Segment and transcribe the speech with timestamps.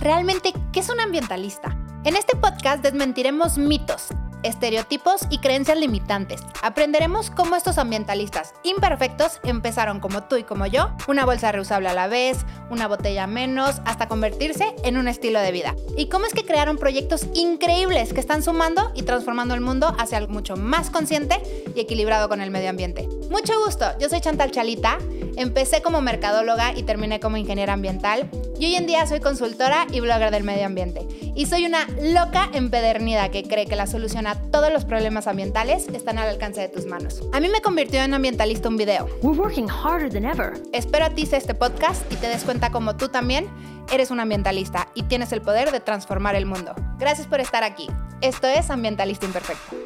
[0.00, 1.76] Realmente, ¿qué es un ambientalista?
[2.04, 4.08] En este podcast desmentiremos mitos
[4.42, 6.42] estereotipos y creencias limitantes.
[6.62, 11.94] Aprenderemos cómo estos ambientalistas imperfectos empezaron como tú y como yo, una bolsa reusable a
[11.94, 12.38] la vez,
[12.70, 15.74] una botella menos, hasta convertirse en un estilo de vida.
[15.96, 20.18] Y cómo es que crearon proyectos increíbles que están sumando y transformando el mundo hacia
[20.18, 21.40] algo mucho más consciente
[21.74, 23.08] y equilibrado con el medio ambiente.
[23.30, 24.98] Mucho gusto, yo soy Chantal Chalita,
[25.36, 30.00] empecé como mercadóloga y terminé como ingeniera ambiental y hoy en día soy consultora y
[30.00, 31.06] blogger del medio ambiente.
[31.34, 36.18] Y soy una loca empedernida que cree que la solución todos los problemas ambientales están
[36.18, 37.22] al alcance de tus manos.
[37.32, 39.06] A mí me convirtió en ambientalista un video.
[39.22, 40.54] We're working harder than ever.
[40.72, 43.48] Espero a ti sea este podcast y te des cuenta como tú también
[43.92, 46.74] eres un ambientalista y tienes el poder de transformar el mundo.
[46.98, 47.88] Gracias por estar aquí.
[48.20, 49.76] Esto es Ambientalista Imperfecto.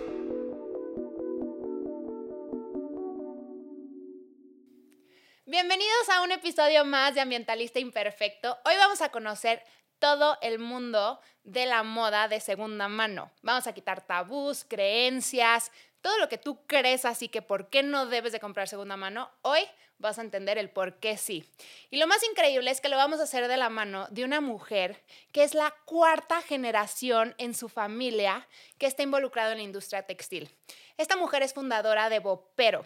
[5.46, 8.56] Bienvenidos a un episodio más de Ambientalista Imperfecto.
[8.64, 9.62] Hoy vamos a conocer
[10.02, 13.30] todo el mundo de la moda de segunda mano.
[13.40, 18.06] Vamos a quitar tabús, creencias, todo lo que tú crees así que por qué no
[18.06, 19.30] debes de comprar segunda mano.
[19.42, 19.60] Hoy
[19.98, 21.48] vas a entender el por qué sí.
[21.88, 24.40] Y lo más increíble es que lo vamos a hacer de la mano de una
[24.40, 30.02] mujer que es la cuarta generación en su familia que está involucrada en la industria
[30.02, 30.50] textil.
[30.96, 32.84] Esta mujer es fundadora de Bopero.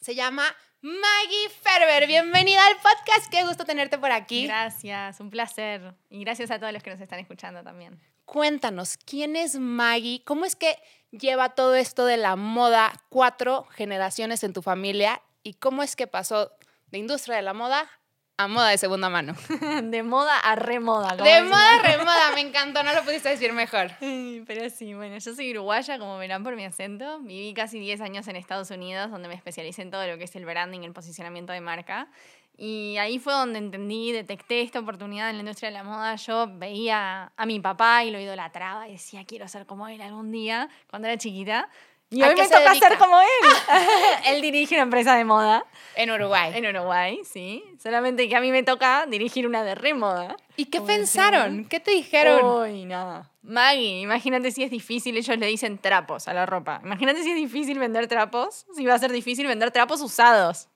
[0.00, 3.30] Se llama Maggie Ferber, bienvenida al podcast.
[3.30, 4.46] Qué gusto tenerte por aquí.
[4.46, 5.94] Gracias, un placer.
[6.10, 7.98] Y gracias a todos los que nos están escuchando también.
[8.26, 10.22] Cuéntanos, ¿quién es Maggie?
[10.26, 10.76] ¿Cómo es que
[11.10, 15.22] lleva todo esto de la moda cuatro generaciones en tu familia?
[15.42, 16.52] ¿Y cómo es que pasó
[16.88, 17.88] de industria de la moda
[18.36, 19.34] a moda de segunda mano.
[19.84, 21.14] de moda a remoda.
[21.16, 23.92] De moda a remoda, me encantó, no lo pudiste decir mejor.
[24.00, 27.20] Pero sí, bueno, yo soy uruguaya, como verán por mi acento.
[27.20, 30.34] Viví casi 10 años en Estados Unidos, donde me especialicé en todo lo que es
[30.34, 32.08] el branding, el posicionamiento de marca.
[32.56, 36.14] Y ahí fue donde entendí, detecté esta oportunidad en la industria de la moda.
[36.16, 40.30] Yo veía a mi papá y lo idolatraba y decía, quiero ser como él algún
[40.30, 41.68] día, cuando era chiquita.
[42.10, 43.26] Y hoy me toca ser como él.
[44.26, 45.64] él dirige una empresa de moda.
[45.96, 46.52] En Uruguay.
[46.54, 47.64] En Uruguay, sí.
[47.82, 50.36] Solamente que a mí me toca dirigir una de remoda.
[50.56, 51.64] ¿Y qué pensaron?
[51.64, 52.44] ¿Qué te dijeron?
[52.44, 53.30] Uy, nada.
[53.42, 56.80] Maggie, imagínate si es difícil, ellos le dicen trapos a la ropa.
[56.82, 60.68] Imagínate si es difícil vender trapos, si va a ser difícil vender trapos usados.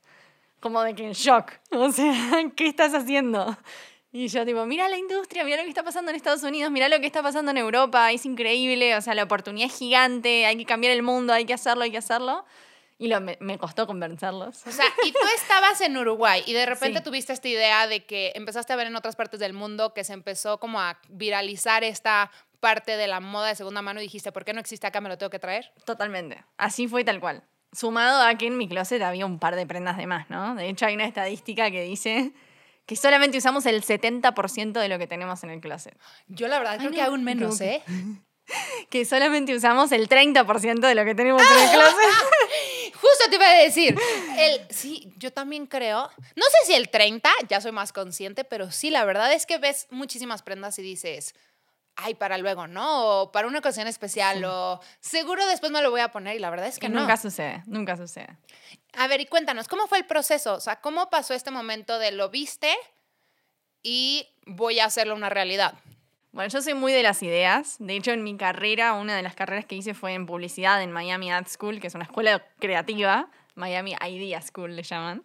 [0.61, 1.53] Como de que en shock.
[1.71, 2.13] O sea,
[2.57, 3.57] ¿qué estás haciendo?
[4.19, 6.89] Y yo tipo, mira la industria, mira lo que está pasando en Estados Unidos, mira
[6.89, 10.57] lo que está pasando en Europa, es increíble, o sea, la oportunidad es gigante, hay
[10.57, 12.45] que cambiar el mundo, hay que hacerlo, hay que hacerlo.
[12.99, 14.67] Y lo, me, costó convencerlos.
[14.67, 18.33] O sea, y tú estabas en Uruguay y de repente tuviste esta idea de que
[18.35, 22.33] empezaste a ver en otras partes del mundo que se empezó como a viralizar esta
[22.59, 25.01] parte de la moda de segunda mano y dijiste, ¿por qué no existe acá?
[25.01, 25.73] ¿Me lo tengo que traer?
[25.85, 26.43] Totalmente.
[26.57, 27.45] Así fue tal cual.
[27.71, 30.57] Sumado a que en mi closet había un par de prendas de más, ¿no?
[30.57, 32.33] De hecho, hay una estadística que dice
[32.89, 35.95] que solamente usamos el 70% de lo que tenemos en el closet.
[36.27, 37.83] Yo la verdad creo que aún menos, ¿eh?
[38.89, 42.95] que solamente usamos el 30% de lo que tenemos en el closet.
[42.95, 43.95] Justo te iba a decir.
[44.39, 46.09] El, sí, yo también creo.
[46.35, 49.59] No sé si el 30, ya soy más consciente, pero sí, la verdad es que
[49.59, 51.35] ves muchísimas prendas y dices,
[51.99, 53.23] ay, para luego, ¿no?
[53.23, 56.49] O para una ocasión especial, o seguro después me lo voy a poner y la
[56.49, 57.01] verdad es que, no.
[57.01, 58.39] Nunca sucede, nunca sucede.
[58.97, 60.55] A ver, y cuéntanos, ¿cómo fue el proceso?
[60.55, 62.73] O sea, ¿cómo pasó este momento de lo viste
[63.83, 65.75] y voy a hacerlo una realidad?
[66.31, 67.77] Bueno, yo soy muy de las ideas.
[67.81, 70.93] De hecho, en mi carrera, una de las carreras que hice fue en publicidad en
[70.93, 73.29] Miami Ad School, que es una escuela creativa.
[73.57, 75.25] Miami Idea School le llaman.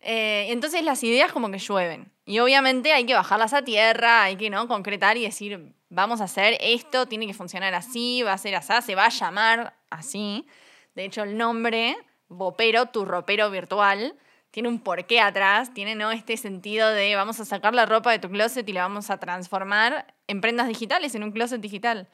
[0.00, 2.10] Eh, entonces las ideas como que llueven.
[2.26, 4.68] Y obviamente hay que bajarlas a tierra, hay que ¿no?
[4.68, 8.72] concretar y decir, vamos a hacer esto, tiene que funcionar así, va a ser así,
[8.82, 10.46] se va a llamar así.
[10.94, 11.96] De hecho, el nombre
[12.28, 14.16] Bopero, tu ropero virtual,
[14.50, 16.10] tiene un porqué atrás, tiene ¿no?
[16.10, 19.18] este sentido de vamos a sacar la ropa de tu closet y la vamos a
[19.18, 22.08] transformar en prendas digitales, en un closet digital,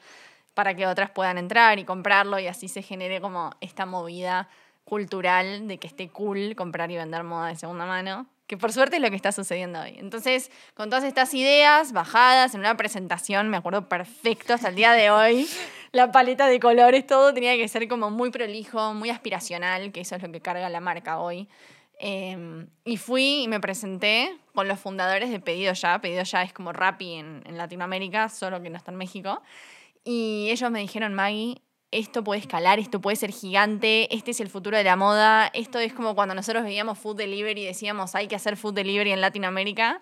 [0.53, 4.47] para que otras puedan entrar y comprarlo y así se genere como esta movida
[4.83, 8.97] cultural de que esté cool comprar y vender moda de segunda mano, que por suerte
[8.97, 9.95] es lo que está sucediendo hoy.
[9.97, 14.91] Entonces, con todas estas ideas bajadas en una presentación, me acuerdo perfecto hasta el día
[14.91, 15.47] de hoy,
[15.93, 20.17] la paleta de colores, todo tenía que ser como muy prolijo, muy aspiracional, que eso
[20.17, 21.47] es lo que carga la marca hoy.
[21.97, 26.01] Em, y fui y me presenté con los fundadores de Pedido Ya.
[26.01, 29.41] Pedido Ya es como Rappi en, en Latinoamérica, solo que no está en México.
[30.03, 31.61] Y ellos me dijeron, Maggie,
[31.91, 35.79] esto puede escalar, esto puede ser gigante, este es el futuro de la moda, esto
[35.79, 39.21] es como cuando nosotros veíamos food delivery y decíamos hay que hacer food delivery en
[39.21, 40.01] Latinoamérica.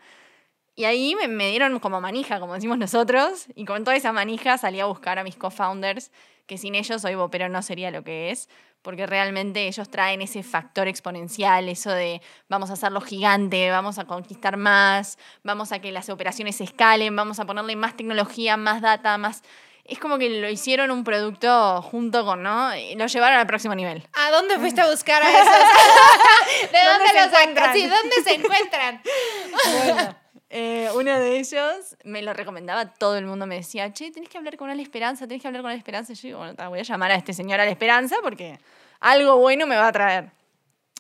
[0.76, 4.58] Y ahí me, me dieron como manija, como decimos nosotros, y con toda esa manija
[4.58, 6.12] salí a buscar a mis co-founders,
[6.46, 8.48] que sin ellos hoy Vopero no sería lo que es,
[8.82, 14.06] porque realmente ellos traen ese factor exponencial, eso de vamos a hacerlo gigante, vamos a
[14.06, 19.18] conquistar más, vamos a que las operaciones escalen, vamos a ponerle más tecnología, más data,
[19.18, 19.44] más...
[19.90, 22.76] Es como que lo hicieron un producto junto con, ¿no?
[22.76, 24.08] Y lo llevaron al próximo nivel.
[24.14, 25.48] ¿A dónde fuiste a buscar a esos?
[26.72, 27.66] ¿De dónde, ¿Dónde se los encuentran?
[27.66, 27.76] sacas?
[27.76, 29.02] Sí, ¿dónde se encuentran?
[29.84, 30.16] Bueno,
[30.52, 34.38] eh, uno de ellos me lo recomendaba, todo el mundo me decía, che, tenés que
[34.38, 36.14] hablar con Ale Esperanza, tenés que hablar con Ale Esperanza.
[36.14, 38.60] Y yo digo, bueno, ta, voy a llamar a este señor Ale Esperanza porque
[39.00, 40.32] algo bueno me va a traer.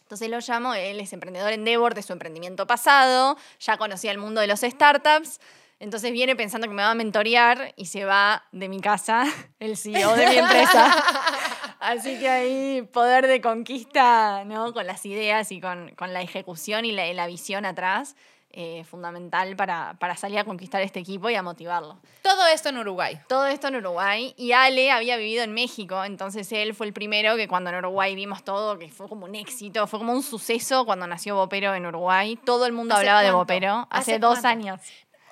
[0.01, 4.18] Entonces lo llamo, él es emprendedor en Devor de su emprendimiento pasado, ya conocía el
[4.18, 5.39] mundo de los startups,
[5.79, 9.25] entonces viene pensando que me va a mentorear y se va de mi casa
[9.59, 11.03] el CEO de mi empresa.
[11.79, 14.73] Así que ahí poder de conquista, ¿no?
[14.73, 18.17] Con las ideas y con, con la ejecución y la, la visión atrás,
[18.51, 21.99] eh, fundamental para, para salir a conquistar este equipo y a motivarlo.
[22.23, 23.19] Todo esto en Uruguay.
[23.29, 27.35] Todo esto en Uruguay y Ale había vivido en México, entonces él fue el primero
[27.37, 30.83] que cuando en Uruguay vimos todo, que fue como un éxito, fue como un suceso
[30.83, 32.37] cuando nació Bopero en Uruguay.
[32.43, 33.37] Todo el mundo ¿Hace hablaba de cuánto?
[33.37, 34.47] Bopero hace, ¿Hace dos cuánto?
[34.47, 34.81] años.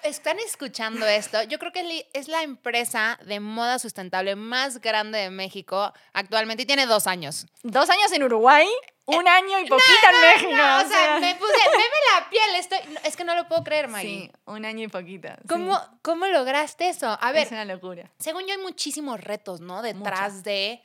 [0.07, 1.43] Están escuchando esto.
[1.43, 6.65] Yo creo que es la empresa de moda sustentable más grande de México actualmente y
[6.65, 7.45] tiene dos años.
[7.61, 8.65] Dos años en Uruguay,
[9.03, 10.51] un año y poquito en México.
[10.55, 12.55] No, o o sea, me puse, veme la piel.
[12.55, 14.07] Estoy, no, es que no lo puedo creer, Maggie.
[14.07, 15.27] Sí, un año y poquito.
[15.27, 15.47] sí.
[15.49, 17.17] ¿Cómo, ¿Cómo lograste eso?
[17.19, 18.09] A ver, es una locura.
[18.17, 19.81] según yo hay muchísimos retos, ¿no?
[19.81, 20.81] Detrás de...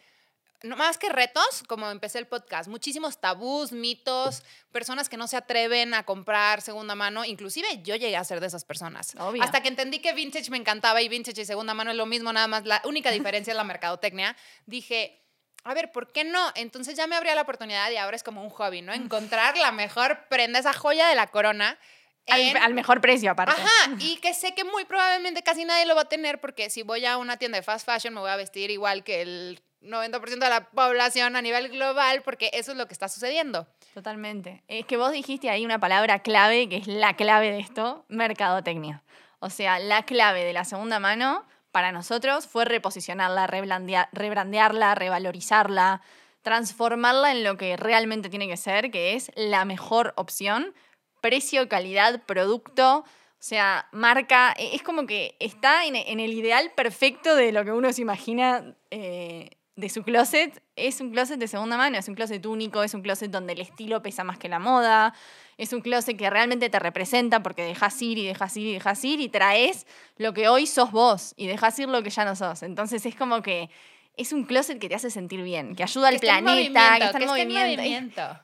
[0.65, 5.37] No, más que retos, como empecé el podcast, muchísimos tabús, mitos, personas que no se
[5.37, 7.25] atreven a comprar segunda mano.
[7.25, 9.15] Inclusive yo llegué a ser de esas personas.
[9.19, 9.43] Obvio.
[9.43, 12.33] Hasta que entendí que vintage me encantaba y vintage y segunda mano es lo mismo,
[12.33, 14.37] nada más la única diferencia es la mercadotecnia.
[14.67, 15.19] Dije,
[15.65, 16.53] a ver, ¿por qué no?
[16.55, 18.93] Entonces ya me abría la oportunidad y ahora es como un hobby, ¿no?
[18.93, 21.79] Encontrar la mejor prenda, esa joya de la corona.
[22.27, 23.61] en- Al, al mejor precio, aparte.
[23.61, 26.83] Ajá, y que sé que muy probablemente casi nadie lo va a tener porque si
[26.83, 30.39] voy a una tienda de fast fashion me voy a vestir igual que el 90%
[30.39, 33.67] de la población a nivel global porque eso es lo que está sucediendo.
[33.95, 34.63] Totalmente.
[34.69, 39.03] Es que vos dijiste ahí una palabra clave, que es la clave de esto, mercadotecnia.
[39.41, 46.03] O sea, la clave de la segunda mano para nosotros fue reposicionarla, rebrandearla, revalorizarla,
[46.43, 50.75] transformarla en lo que realmente tiene que ser, que es la mejor opción,
[51.21, 52.99] precio, calidad, producto.
[52.99, 57.65] O sea, marca, e- es como que está en, en el ideal perfecto de lo
[57.65, 60.63] que uno se imagina eh, de su closet.
[60.77, 63.61] Es un closet de segunda mano, es un closet único, es un closet donde el
[63.61, 65.15] estilo pesa más que la moda,
[65.59, 69.05] es un closet que realmente te representa porque dejas ir y dejas ir y dejas
[69.05, 69.87] ir y traes
[70.17, 72.63] lo que hoy sos vos y dejas ir lo que ya no sos.
[72.63, 73.71] Entonces es como que
[74.15, 76.65] es un closet que te hace sentir bien, que ayuda al Que está en planeta,
[76.67, 77.83] que movimiento, está en movimiento.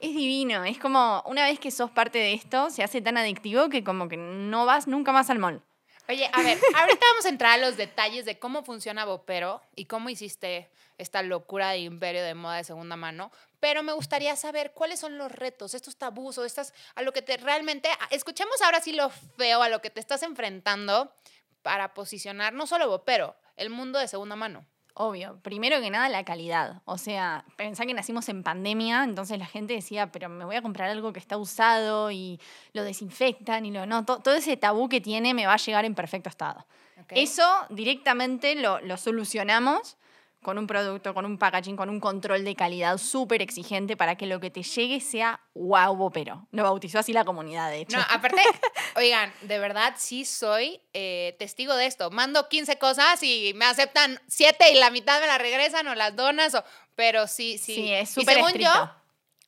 [0.01, 3.19] Es- es divino, es como una vez que sos parte de esto, se hace tan
[3.19, 5.63] adictivo que como que no vas nunca más al mall.
[6.11, 9.85] Oye, a ver, ahorita vamos a entrar a los detalles de cómo funciona Bopero y
[9.85, 14.73] cómo hiciste esta locura de imperio de moda de segunda mano, pero me gustaría saber
[14.73, 18.81] cuáles son los retos, estos tabús o estas, a lo que te realmente, escuchemos ahora
[18.81, 21.13] sí lo feo, a lo que te estás enfrentando
[21.61, 24.65] para posicionar no solo Bopero, el mundo de segunda mano.
[25.01, 26.83] Obvio, primero que nada la calidad.
[26.85, 30.63] O sea, pensá que nacimos en pandemia, entonces la gente decía, pero me voy a
[30.63, 32.41] comprar algo que está usado y
[32.73, 34.05] lo desinfectan y lo no.
[34.05, 36.67] to- todo ese tabú que tiene me va a llegar en perfecto estado.
[37.11, 39.97] Eso directamente lo, lo solucionamos
[40.43, 44.27] con un producto, con un packaging, con un control de calidad súper exigente para que
[44.27, 47.97] lo que te llegue sea wow, pero Lo bautizó así la comunidad, de hecho.
[47.97, 48.41] No, aparte,
[48.97, 52.11] oigan, de verdad sí soy eh, testigo de esto.
[52.11, 56.15] Mando 15 cosas y me aceptan 7 y la mitad me la regresan o las
[56.15, 56.65] donas, o,
[56.95, 57.75] pero sí, sí.
[57.75, 58.73] Sí, es Y súper según estricto.
[58.75, 58.91] yo,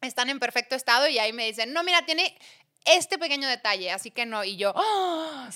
[0.07, 2.37] están en perfecto estado y ahí me dicen, no, mira, tiene
[2.85, 4.43] este pequeño detalle, así que no.
[4.45, 4.73] Y yo,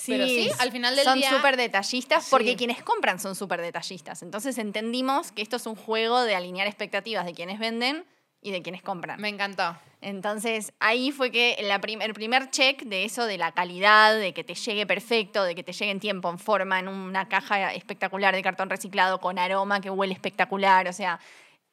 [0.06, 1.30] pero sí, al final del son día...
[1.30, 2.30] súper detallistas Sí.
[2.30, 4.22] porque quienes compran son súper detallistas.
[4.22, 8.04] Entonces entendimos que esto es un juego de alinear expectativas de quienes venden
[8.40, 9.20] y de quienes compran.
[9.20, 9.76] Me encantó.
[10.02, 14.34] Entonces ahí fue que la prim- el primer check de eso, de la calidad, de
[14.34, 17.72] que te llegue perfecto, de que te llegue en tiempo, en forma, en una caja
[17.72, 20.86] espectacular de cartón reciclado con aroma que huele espectacular.
[20.88, 21.20] O sea,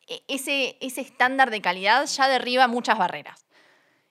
[0.07, 3.45] e- ese, ese estándar de calidad ya derriba muchas barreras.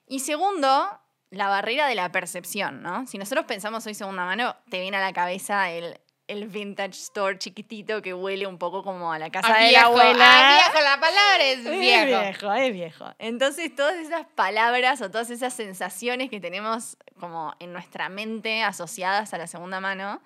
[0.07, 0.99] Y segundo,
[1.31, 3.07] la barrera de la percepción, ¿no?
[3.07, 7.37] Si nosotros pensamos hoy segunda mano, te viene a la cabeza el, el vintage store
[7.39, 10.49] chiquitito que huele un poco como a la casa A de viejo, la abuela.
[10.49, 12.21] a viejo, la palabra es Es viejo.
[12.21, 13.05] viejo, es viejo.
[13.17, 19.33] Entonces, todas esas palabras o todas esas sensaciones que tenemos como en nuestra mente asociadas
[19.33, 20.21] a la segunda mano,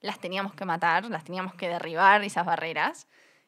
[0.00, 3.06] las teníamos que matar, las teníamos que derribar, esas barreras.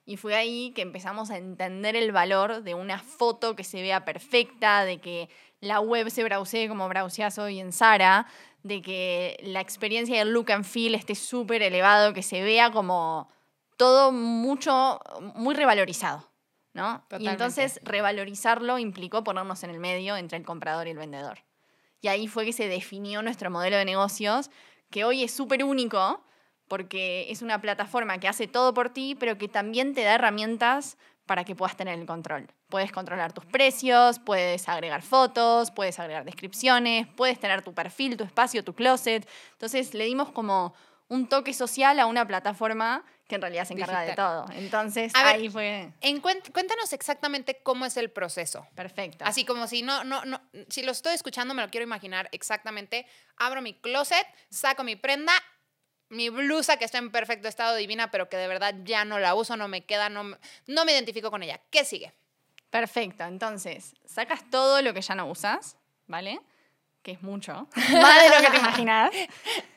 [0.09, 4.05] Y fue ahí que empezamos a entender el valor de una foto que se vea
[4.05, 5.29] perfecta, de que
[5.61, 8.29] la web se browsee como browseas hoy en Sara,
[8.63, 12.71] de que la experiencia y el look and feel esté súper elevado, que se vea
[12.71, 13.29] como
[13.77, 15.01] todo mucho,
[15.35, 16.31] muy revalorizado,
[16.73, 17.05] ¿no?
[17.19, 21.41] Y entonces revalorizarlo implicó ponernos en el medio entre el comprador y el vendedor.
[22.01, 24.51] Y ahí fue que se definió nuestro modelo de negocios,
[24.91, 26.23] que hoy es súper único,
[26.69, 30.97] porque es una plataforma que hace todo por ti, pero que también te da herramientas
[31.27, 32.49] para que puedas tener el control.
[32.69, 38.25] Puedes controlar tus precios, puedes agregar fotos, puedes agregar descripciones, puedes tener tu perfil, tu
[38.25, 39.29] espacio, tu closet.
[39.53, 40.75] Entonces le dimos como
[41.09, 44.47] un toque social a una plataforma que en realidad se encarga de todo.
[44.53, 48.67] Entonces A ver, ahí fue En cuéntanos exactamente cómo es el proceso.
[48.75, 49.25] perfecto.
[49.25, 53.07] Así como si no, no, no, si lo estoy escuchando, me lo quiero imaginar exactamente.
[53.37, 55.33] Abro mi closet, saco mi prenda,
[56.09, 59.35] mi blusa que está en perfecto estado divina, pero que de verdad ya no la
[59.35, 60.37] uso, no me queda, no, me-
[60.67, 61.61] no me identifico con ella.
[61.71, 62.13] ¿Qué sigue?
[62.71, 66.41] Perfecto, entonces sacas todo lo que ya no usas, ¿vale?
[67.03, 67.69] Que es mucho,
[68.03, 69.11] más de lo que te imaginas.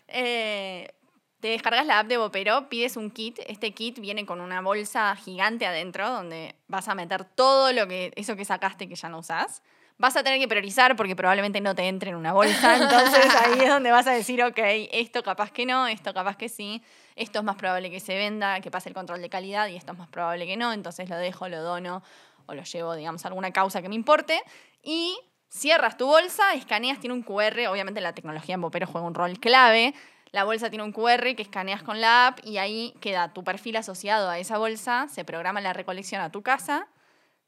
[0.07, 0.91] Eh,
[1.39, 3.39] te descargas la app de Bopero, pides un kit.
[3.48, 8.12] Este kit viene con una bolsa gigante adentro donde vas a meter todo lo que
[8.15, 9.62] eso que sacaste que ya no usas.
[10.00, 12.77] Vas a tener que priorizar porque probablemente no te entre en una bolsa.
[12.82, 14.58] Entonces ahí es donde vas a decir, ok,
[14.94, 16.82] esto capaz que no, esto capaz que sí,
[17.18, 19.91] esto es más probable que se venda, que pase el control de calidad y esto
[19.91, 20.72] es más probable que no.
[20.72, 22.01] Entonces lo dejo, lo dono
[22.46, 24.41] o lo llevo, digamos, a alguna causa que me importe.
[24.82, 29.15] Y cierras tu bolsa, escaneas, tiene un QR, obviamente la tecnología en Bopero juega un
[29.15, 29.94] rol clave.
[30.32, 33.75] La bolsa tiene un QR que escaneas con la app y ahí queda tu perfil
[33.75, 36.88] asociado a esa bolsa, se programa la recolección a tu casa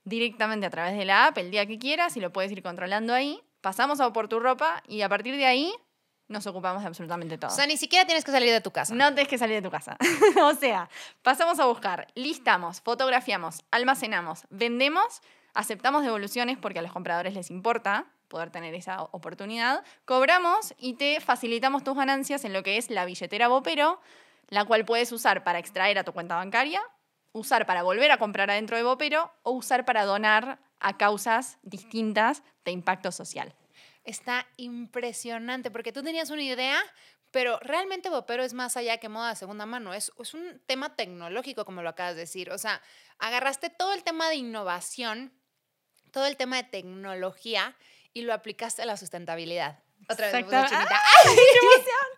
[0.04, 3.14] directamente a través de la app el día que quieras y lo puedes ir controlando
[3.14, 3.42] ahí.
[3.62, 5.74] Pasamos a por tu ropa y a partir de ahí
[6.28, 7.52] nos ocupamos de absolutamente todo.
[7.52, 8.96] O sea, ni siquiera tienes que salir de tu casa.
[8.96, 9.98] No tienes que salir de tu casa.
[10.44, 10.90] o sea,
[11.22, 15.22] pasamos a buscar, listamos, fotografiamos, almacenamos, vendemos,
[15.54, 21.20] aceptamos devoluciones porque a los compradores les importa poder tener esa oportunidad, cobramos y te
[21.20, 24.00] facilitamos tus ganancias en lo que es la billetera Bopero,
[24.48, 26.82] la cual puedes usar para extraer a tu cuenta bancaria,
[27.34, 32.44] usar para volver a comprar adentro de Bopero o usar para donar a causas distintas
[32.66, 33.56] de impacto social.
[34.04, 36.82] Está impresionante porque tú tenías una idea,
[37.30, 39.94] pero realmente Bopero es más allá que moda de segunda mano.
[39.94, 42.52] Es, es un tema tecnológico, como lo acabas de decir.
[42.52, 42.82] O sea,
[43.20, 45.32] agarraste todo el tema de innovación,
[46.12, 47.78] todo el tema de tecnología
[48.14, 49.80] y lo aplicaste a la sustentabilidad.
[50.10, 51.02] Otra vez me puse Exacta- chinita.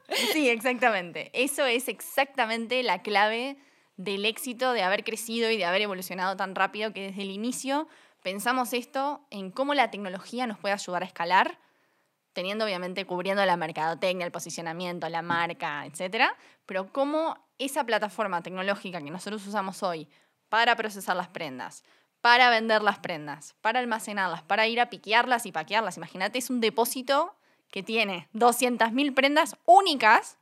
[0.34, 1.32] Sí, exactamente.
[1.34, 3.58] Eso es exactamente la clave
[3.98, 7.88] del éxito de haber crecido y de haber evolucionado tan rápido que desde el inicio
[8.22, 11.60] pensamos esto en cómo la tecnología nos puede ayudar a escalar,
[12.34, 16.36] teniendo obviamente cubriendo la mercadotecnia, el posicionamiento, la marca, etcétera,
[16.66, 20.08] pero cómo esa plataforma tecnológica que nosotros usamos hoy
[20.50, 21.84] para procesar las prendas,
[22.22, 25.98] para vender las prendas, para almacenarlas, para ir a piquearlas y paquearlas.
[25.98, 27.36] Imagínate, es un depósito
[27.70, 30.38] que tiene 200.000 prendas únicas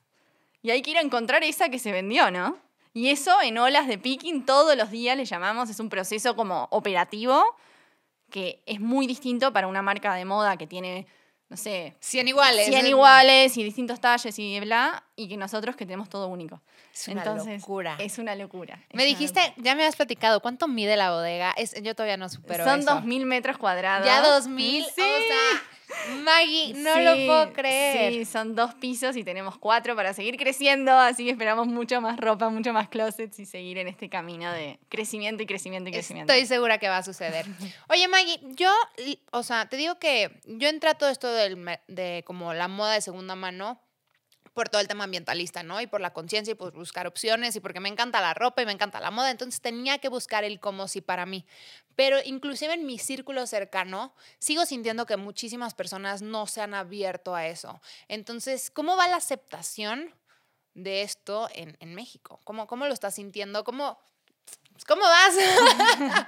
[0.61, 2.57] y hay que ir a encontrar esa que se vendió, ¿no?
[2.93, 6.67] Y eso en olas de picking todos los días le llamamos, es un proceso como
[6.71, 7.43] operativo
[8.29, 11.05] que es muy distinto para una marca de moda que tiene,
[11.49, 12.65] no sé, 100 iguales.
[12.67, 16.61] 100 es- iguales y distintos talles y bla, y que nosotros que tenemos todo único.
[16.93, 17.95] Es una Entonces, locura.
[17.99, 18.75] Es una locura.
[18.89, 21.51] es Me una dijiste, ya me habías platicado, ¿cuánto mide la bodega?
[21.57, 22.89] Es, yo todavía no supero Son eso.
[22.91, 24.05] 2.000 metros cuadrados.
[24.05, 24.83] Ya 2000.
[24.85, 24.89] Sí.
[24.89, 25.61] O sea,
[26.23, 28.13] Maggie, no Sí, lo puedo creer.
[28.13, 32.19] Sí, son dos pisos y tenemos cuatro para seguir creciendo, así que esperamos mucho más
[32.19, 36.33] ropa, mucho más closets y seguir en este camino de crecimiento y crecimiento y crecimiento.
[36.33, 37.45] Estoy segura que va a suceder.
[37.89, 38.71] Oye, Maggie, yo,
[39.31, 42.93] o sea, te digo que yo entré a todo esto del, de como la moda
[42.93, 43.81] de segunda mano
[44.53, 45.79] por todo el tema ambientalista, ¿no?
[45.81, 48.65] Y por la conciencia y por buscar opciones y porque me encanta la ropa y
[48.65, 51.45] me encanta la moda, entonces tenía que buscar el cómo sí para mí.
[51.95, 57.35] Pero inclusive en mi círculo cercano sigo sintiendo que muchísimas personas no se han abierto
[57.35, 57.81] a eso.
[58.07, 60.13] Entonces, ¿cómo va la aceptación
[60.73, 62.39] de esto en, en México?
[62.43, 63.63] ¿Cómo, ¿Cómo lo estás sintiendo?
[63.63, 63.99] ¿Cómo,
[64.87, 65.35] ¿Cómo vas?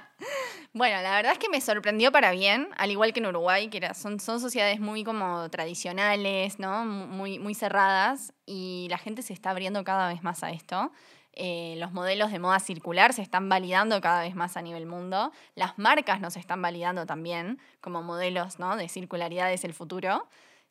[0.72, 3.76] Bueno, la verdad es que me sorprendió para bien, al igual que en Uruguay, que
[3.76, 6.84] era- son, son sociedades muy como tradicionales, ¿no?
[6.84, 10.90] Mu- Muy, muy cerradas, y la gente se está abriendo cada vez más a esto.
[11.32, 15.30] Eh, los modelos de moda circular se están validando cada vez más a nivel mundo.
[15.54, 18.76] Las marcas nos están validando también como modelos ¿no?
[18.76, 20.28] de circularidad es el futuro.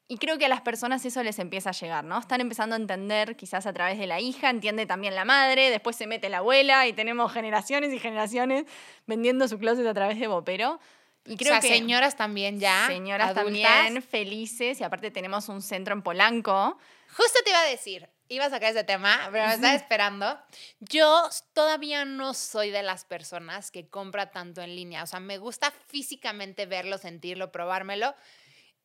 [0.08, 2.20] Y creo que a las personas eso les empieza a llegar, ¿no?
[2.20, 5.96] Están empezando a entender quizás a través de la hija, entiende también la madre, después
[5.96, 8.66] se mete la abuela y tenemos generaciones y generaciones
[9.08, 10.80] vendiendo su closet a través de Bopero.
[11.26, 12.86] Y creo o sea, que señoras también ya.
[12.88, 13.64] señoras adultas.
[13.64, 16.78] también felices y aparte tenemos un centro en Polanco.
[17.16, 20.40] Justo te iba a decir, iba a sacar ese tema, pero me estaba esperando.
[20.80, 25.04] Yo todavía no soy de las personas que compra tanto en línea.
[25.04, 28.14] O sea, me gusta físicamente verlo, sentirlo, probármelo.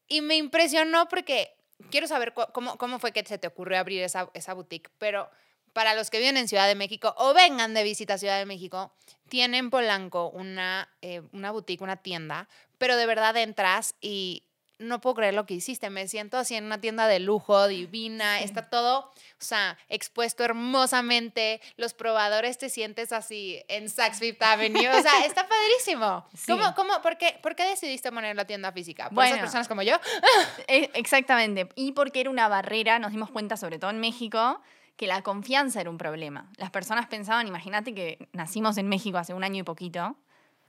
[0.09, 1.55] Y me impresionó porque
[1.91, 5.31] quiero saber cómo, cómo fue que se te ocurrió abrir esa, esa boutique, pero
[5.73, 8.47] para los que viven en Ciudad de México o vengan de visita a Ciudad de
[8.47, 8.93] México,
[9.29, 12.49] tienen en Polanco una, eh, una boutique, una tienda,
[12.79, 14.43] pero de verdad entras y
[14.79, 15.91] no puedo creer lo que hiciste.
[15.91, 21.61] Me siento así en una tienda de lujo, divina, está todo, o sea, expuesto hermosamente.
[21.77, 24.89] Los probadores te sientes así en Saks Fifth Avenue.
[24.89, 26.27] O sea, está padrísimo.
[26.39, 26.53] Sí.
[26.53, 29.05] ¿Cómo, cómo, por, qué, ¿Por qué decidiste poner la tienda física?
[29.05, 29.31] ¿Por Bueno.
[29.31, 29.97] esas personas como yo?
[30.69, 31.69] Eh, Exactamente.
[31.75, 34.61] Y porque era una barrera, nos dimos cuenta, sobre todo en México,
[34.97, 36.51] que la confianza era un problema.
[36.57, 40.17] Las personas pensaban, imagínate que nacimos en México hace un año y poquito,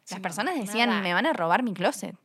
[0.10, 1.02] las personas decían, nada.
[1.02, 2.16] me van a robar mi closet.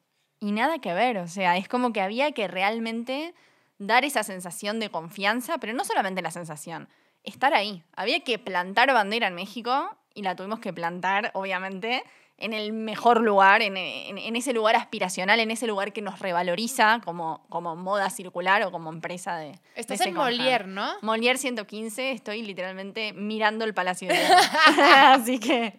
[0.45, 3.33] Y nada que ver, o sea, es como que había que realmente
[3.79, 6.87] dar esa sensación de confianza, pero no solamente la sensación,
[7.23, 7.83] estar ahí.
[7.97, 12.05] Había que plantar bandera en México y la tuvimos que plantar, obviamente,
[12.37, 16.19] en el mejor lugar, en, en- en ese lugar aspiracional, en ese lugar que nos
[16.19, 19.59] revaloriza como, como moda circular o como empresa de...
[19.77, 20.15] Estás de en.
[20.17, 20.93] Molière, ¿no?
[21.01, 24.19] Molière 115, estoy literalmente mirando el Palacio de.
[24.97, 25.79] Así que...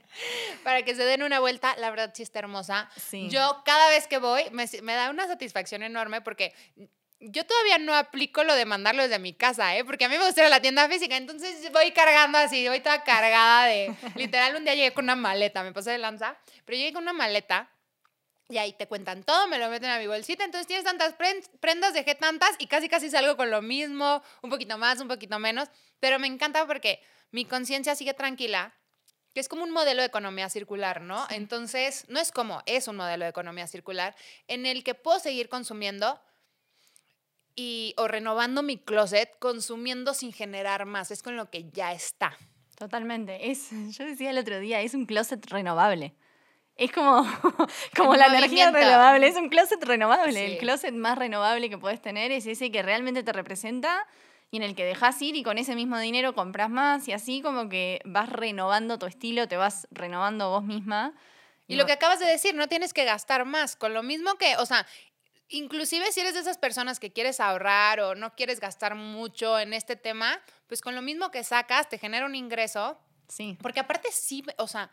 [0.63, 2.89] Para que se den una vuelta, la verdad está hermosa.
[2.95, 3.27] Sí.
[3.29, 6.53] Yo cada vez que voy me, me da una satisfacción enorme porque
[7.31, 9.83] yo todavía no aplico lo de mandarlo desde mi casa, ¿eh?
[9.83, 12.79] Porque a mí me gusta ir a la tienda física, entonces voy cargando así, voy
[12.79, 13.93] toda cargada de...
[14.15, 17.13] Literal, un día llegué con una maleta, me pasé de lanza, pero llegué con una
[17.13, 17.69] maleta
[18.47, 21.47] y ahí te cuentan todo, me lo meten a mi bolsita, entonces tienes tantas pren-
[21.59, 25.39] prendas, dejé tantas y casi casi salgo con lo mismo, un poquito más, un poquito
[25.39, 25.67] menos,
[25.99, 27.01] pero me encanta porque
[27.31, 28.73] mi conciencia sigue tranquila,
[29.33, 31.25] que es como un modelo de economía circular, ¿no?
[31.29, 34.15] Entonces, no es como, es un modelo de economía circular
[34.47, 36.21] en el que puedo seguir consumiendo
[37.55, 42.37] y, o renovando mi closet, consumiendo sin generar más, es con lo que ya está.
[42.77, 43.51] Totalmente.
[43.51, 46.15] Es, yo decía el otro día, es un closet renovable.
[46.75, 47.25] Es como,
[47.95, 50.33] como la energía renovable, es un closet renovable.
[50.33, 50.53] Sí.
[50.53, 54.05] El closet más renovable que puedes tener es ese que realmente te representa
[54.51, 57.41] y en el que dejas ir y con ese mismo dinero compras más y así
[57.41, 61.13] como que vas renovando tu estilo, te vas renovando vos misma.
[61.67, 64.55] Y lo que acabas de decir, no tienes que gastar más, con lo mismo que,
[64.57, 64.85] o sea,
[65.49, 69.73] inclusive si eres de esas personas que quieres ahorrar o no quieres gastar mucho en
[69.73, 73.57] este tema, pues con lo mismo que sacas te genera un ingreso, Sí.
[73.61, 74.89] porque aparte sí, o sea,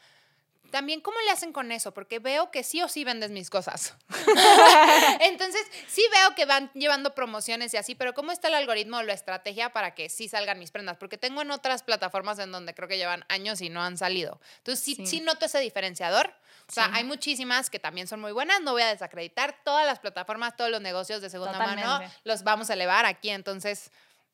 [0.71, 3.95] también cómo le hacen con eso, porque veo que sí o sí vendes mis cosas.
[5.21, 9.03] Entonces, sí veo que van llevando promociones y así, pero ¿cómo está el algoritmo o
[9.03, 10.97] la estrategia para que sí salgan mis prendas?
[10.97, 14.41] Porque tengo en otras plataformas en donde creo que llevan años y no han salido.
[14.59, 15.07] Entonces, sí, Sí.
[15.07, 16.35] sí noto ese diferenciador.
[16.69, 16.91] O sea, Sí.
[16.95, 19.57] hay muchísimas que también son muy buenas, no voy a desacreditar.
[19.65, 23.31] Todas las plataformas, todos los negocios de segunda mano, los vamos a elevar aquí.
[23.31, 23.91] Entonces,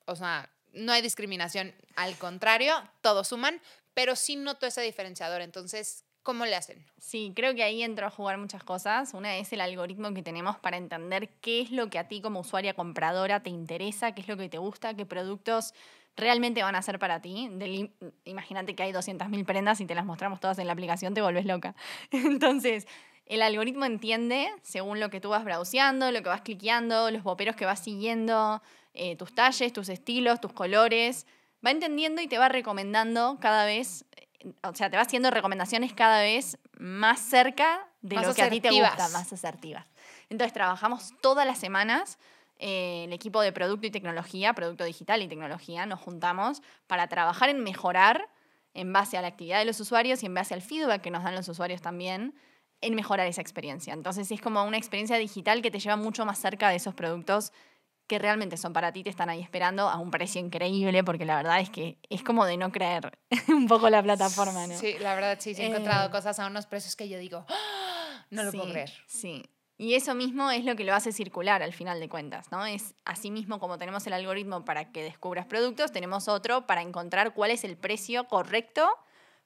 [0.06, 3.60] o sea, no hay discriminación, al contrario, todos suman,
[3.94, 5.40] pero sí noto ese diferenciador.
[5.40, 6.84] Entonces, ¿cómo le hacen?
[7.00, 9.14] Sí, creo que ahí entro a jugar muchas cosas.
[9.14, 12.40] Una es el algoritmo que tenemos para entender qué es lo que a ti como
[12.40, 15.72] usuaria compradora te interesa, qué es lo que te gusta, qué productos
[16.18, 17.50] realmente van a ser para ti.
[18.24, 21.46] Imagínate que hay 200.000 prendas y te las mostramos todas en la aplicación, te volvés
[21.46, 21.74] loca.
[22.11, 22.87] Entonces,
[23.26, 27.57] el algoritmo entiende, según lo que tú vas browseando, lo que vas cliqueando, los boperos
[27.57, 28.62] que vas siguiendo,
[28.94, 31.26] eh, tus talles, tus estilos, tus colores,
[31.64, 34.04] va entendiendo y te va recomendando cada vez,
[34.62, 38.50] o sea, te va haciendo recomendaciones cada vez más cerca de Más lo que a
[38.50, 39.87] ti te gusta, más asertivas.
[40.31, 42.18] Entonces trabajamos todas las semanas,
[42.58, 47.48] eh, el equipo de producto y tecnología, producto digital y tecnología, nos juntamos para trabajar
[47.50, 48.28] en mejorar
[48.74, 51.24] en base a la actividad de los usuarios y en base al feedback que nos
[51.24, 52.34] dan los usuarios también,
[52.80, 53.92] en mejorar esa experiencia.
[53.92, 57.52] Entonces es como una experiencia digital que te lleva mucho más cerca de esos productos
[58.06, 61.36] que realmente son para ti, te están ahí esperando a un precio increíble, porque la
[61.36, 63.18] verdad es que es como de no creer
[63.48, 64.74] un poco la plataforma, ¿no?
[64.78, 67.44] Sí, la verdad sí, sí he Eh, encontrado cosas a unos precios que yo digo,
[67.48, 68.90] "Ah, no lo puedo creer.
[69.06, 69.44] Sí.
[69.80, 72.66] Y eso mismo es lo que lo hace circular al final de cuentas, ¿no?
[72.66, 77.32] Es así mismo como tenemos el algoritmo para que descubras productos, tenemos otro para encontrar
[77.32, 78.88] cuál es el precio correcto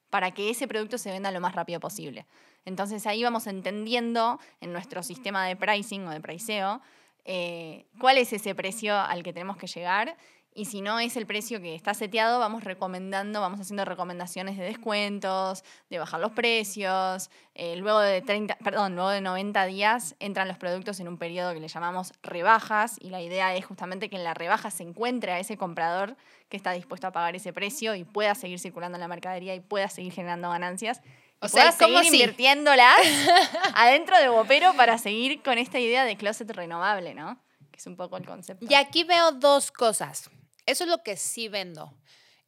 [0.09, 2.25] para que ese producto se venda lo más rápido posible.
[2.65, 6.81] Entonces ahí vamos entendiendo en nuestro sistema de pricing o de priceo
[7.25, 10.17] eh, cuál es ese precio al que tenemos que llegar
[10.55, 14.63] y si no es el precio que está seteado, vamos recomendando, vamos haciendo recomendaciones de
[14.63, 17.29] descuentos, de bajar los precios.
[17.55, 21.53] Eh, luego de 30, perdón, luego de 90 días entran los productos en un periodo
[21.53, 25.31] que le llamamos rebajas y la idea es justamente que en la rebaja se encuentre
[25.31, 26.15] a ese comprador
[26.49, 29.59] que está dispuesto a pagar ese precio y pueda seguir circulando en la mercadería y
[29.59, 31.01] pueda seguir generando ganancias.
[31.39, 32.95] O sea, pueda ¿cómo seguir invirtiéndolas
[33.75, 37.39] adentro de Bopero para seguir con esta idea de closet renovable, ¿no?
[37.71, 38.65] Que es un poco el concepto.
[38.69, 40.29] Y aquí veo dos cosas.
[40.65, 41.93] Eso es lo que sí vendo.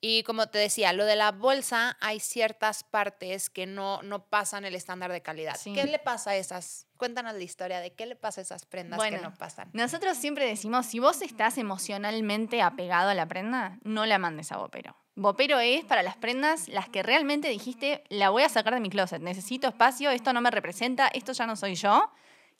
[0.08, 4.64] Y como te decía, lo de la bolsa, hay ciertas partes que no, no pasan
[4.64, 5.56] el estándar de calidad.
[5.58, 5.74] Sí.
[5.74, 6.88] ¿Qué le pasa a esas?
[6.98, 9.70] Cuéntanos la historia de qué le pasa a esas prendas que no pasan.
[9.74, 14.58] Nosotros siempre decimos, si vos estás emocionalmente apegado a la prenda, no la mandes a
[14.58, 14.96] Bopero.
[15.16, 18.90] Bopero es para las prendas las que realmente dijiste, la voy a sacar de mi
[18.90, 22.12] closet, necesito espacio, esto no me representa, esto ya no soy yo,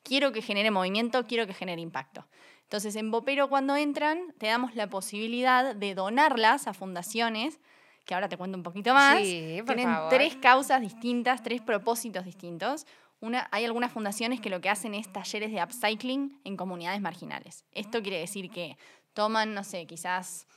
[0.04, 2.26] quiero que genere movimiento, quiero que genere impacto.
[2.66, 7.60] Entonces, en Bopero cuando entran, te damos la posibilidad de donarlas a fundaciones,
[8.06, 9.20] que ahora te cuento un poquito más.
[9.20, 10.10] Sí, por Tienen favor.
[10.10, 12.86] tres causas distintas, tres propósitos distintos.
[13.20, 17.66] Una, hay algunas fundaciones que lo que hacen es talleres de upcycling en comunidades marginales.
[17.72, 18.78] Esto quiere decir que
[19.14, 20.48] toman, no sé, quizás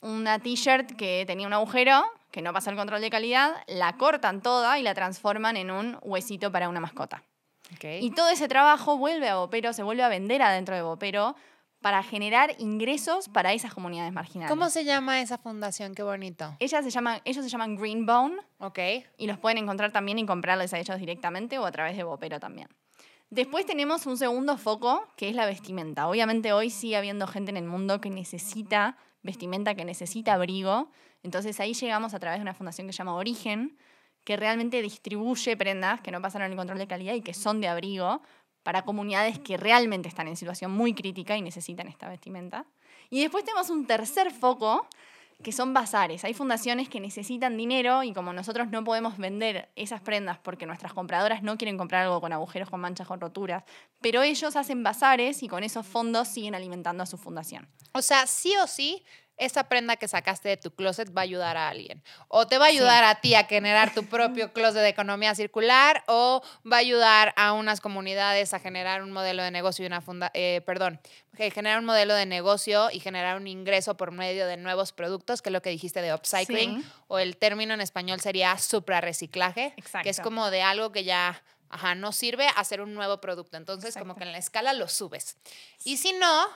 [0.00, 4.40] una t-shirt que tenía un agujero, que no pasa el control de calidad, la cortan
[4.40, 7.22] toda y la transforman en un huesito para una mascota.
[8.00, 11.36] Y todo ese trabajo vuelve a Bopero, se vuelve a vender adentro de Bopero
[11.80, 14.50] para generar ingresos para esas comunidades marginales.
[14.50, 15.94] ¿Cómo se llama esa fundación?
[15.94, 16.54] Qué bonito.
[16.58, 18.78] Ellas se llaman, ellos se llaman Greenbone Ok.
[19.16, 22.38] y los pueden encontrar también y comprarles a ellos directamente o a través de Bopero
[22.38, 22.68] también.
[23.30, 26.08] Después tenemos un segundo foco, que es la vestimenta.
[26.08, 30.90] Obviamente hoy sigue habiendo gente en el mundo que necesita vestimenta, que necesita abrigo.
[31.22, 33.78] Entonces ahí llegamos a través de una fundación que se llama Origen,
[34.24, 37.68] que realmente distribuye prendas que no pasaron el control de calidad y que son de
[37.68, 38.22] abrigo
[38.62, 42.66] para comunidades que realmente están en situación muy crítica y necesitan esta vestimenta.
[43.08, 44.86] Y después tenemos un tercer foco,
[45.42, 46.24] que son bazares.
[46.24, 50.92] Hay fundaciones que necesitan dinero y como nosotros no podemos vender esas prendas porque nuestras
[50.92, 53.64] compradoras no quieren comprar algo con agujeros, con manchas, con roturas,
[54.00, 57.68] pero ellos hacen bazares y con esos fondos siguen alimentando a su fundación.
[57.92, 59.02] O sea, sí o sí,
[59.40, 62.02] esa prenda que sacaste de tu closet va a ayudar a alguien.
[62.28, 66.04] O te va a ayudar a ti a generar tu propio closet de economía circular,
[66.06, 70.00] o va a ayudar a unas comunidades a generar un modelo de negocio y una
[70.00, 71.00] funda, eh, perdón,
[71.36, 75.42] que generar un modelo de negocio y generar un ingreso por medio de nuevos productos,
[75.42, 76.88] que es lo que dijiste de upcycling, Sí.
[77.08, 81.94] o el término en español sería suprarreciclaje, que es como de algo que ya ajá,
[81.94, 83.56] no sirve hacer un nuevo producto.
[83.56, 85.36] Entonces, como que en la escala lo subes.
[85.84, 86.46] Y si no,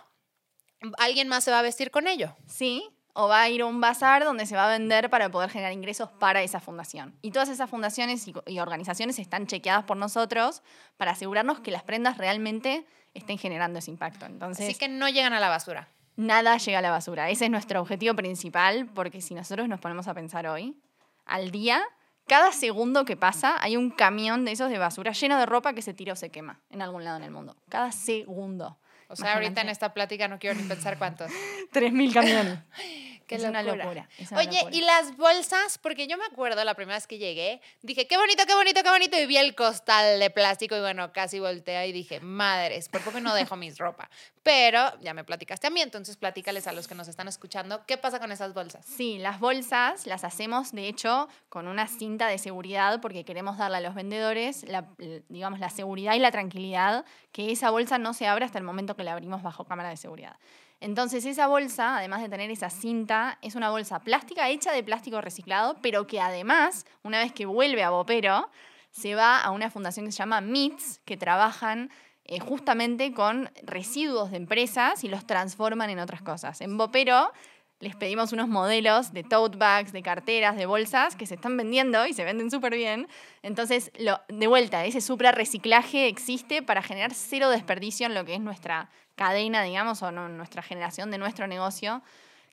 [0.98, 2.36] alguien más se va a vestir con ello.
[2.46, 2.88] ¿Sí?
[3.16, 5.72] O va a ir a un bazar donde se va a vender para poder generar
[5.72, 7.16] ingresos para esa fundación.
[7.22, 10.62] Y todas esas fundaciones y, y organizaciones están chequeadas por nosotros
[10.96, 14.26] para asegurarnos que las prendas realmente estén generando ese impacto.
[14.26, 15.88] Entonces, Así que no llegan a la basura.
[16.16, 17.30] nada llega a la basura.
[17.30, 20.76] Ese es nuestro objetivo principal, porque si nosotros nos ponemos a pensar hoy,
[21.24, 21.82] al día,
[22.26, 25.82] cada segundo que pasa hay un camión de esos de basura lleno de ropa que
[25.82, 27.56] se tira o se quema en algún lado en el mundo.
[27.68, 28.78] Cada segundo.
[29.08, 31.30] O sea, ahorita en esta plática no quiero ni pensar cuántos.
[31.72, 32.58] 3.000 camiones.
[33.26, 33.84] Qué es una locura.
[33.84, 34.08] locura.
[34.18, 34.76] es una Oye, locura.
[34.76, 38.44] y las bolsas, porque yo me acuerdo la primera vez que llegué, dije, qué bonito,
[38.46, 41.92] qué bonito, qué bonito, y vi el costal de plástico y bueno, casi voltea y
[41.92, 44.10] dije, madres, por poco no dejo mis ropa.
[44.42, 47.96] Pero ya me platicaste a mí, entonces platícales a los que nos están escuchando, ¿qué
[47.96, 48.84] pasa con esas bolsas?
[48.84, 53.78] Sí, las bolsas las hacemos, de hecho, con una cinta de seguridad porque queremos darle
[53.78, 54.86] a los vendedores, la,
[55.28, 58.96] digamos, la seguridad y la tranquilidad que esa bolsa no se abre hasta el momento
[58.96, 60.36] que la abrimos bajo cámara de seguridad.
[60.84, 65.22] Entonces, esa bolsa, además de tener esa cinta, es una bolsa plástica hecha de plástico
[65.22, 68.50] reciclado, pero que además, una vez que vuelve a Bopero,
[68.90, 71.88] se va a una fundación que se llama MITS, que trabajan
[72.26, 76.60] eh, justamente con residuos de empresas y los transforman en otras cosas.
[76.60, 77.32] En Bopero
[77.80, 82.06] les pedimos unos modelos de tote bags, de carteras, de bolsas que se están vendiendo
[82.06, 83.08] y se venden súper bien.
[83.42, 88.34] Entonces, lo, de vuelta, ese supra reciclaje existe para generar cero desperdicio en lo que
[88.34, 92.02] es nuestra cadena, digamos, o no, nuestra generación de nuestro negocio,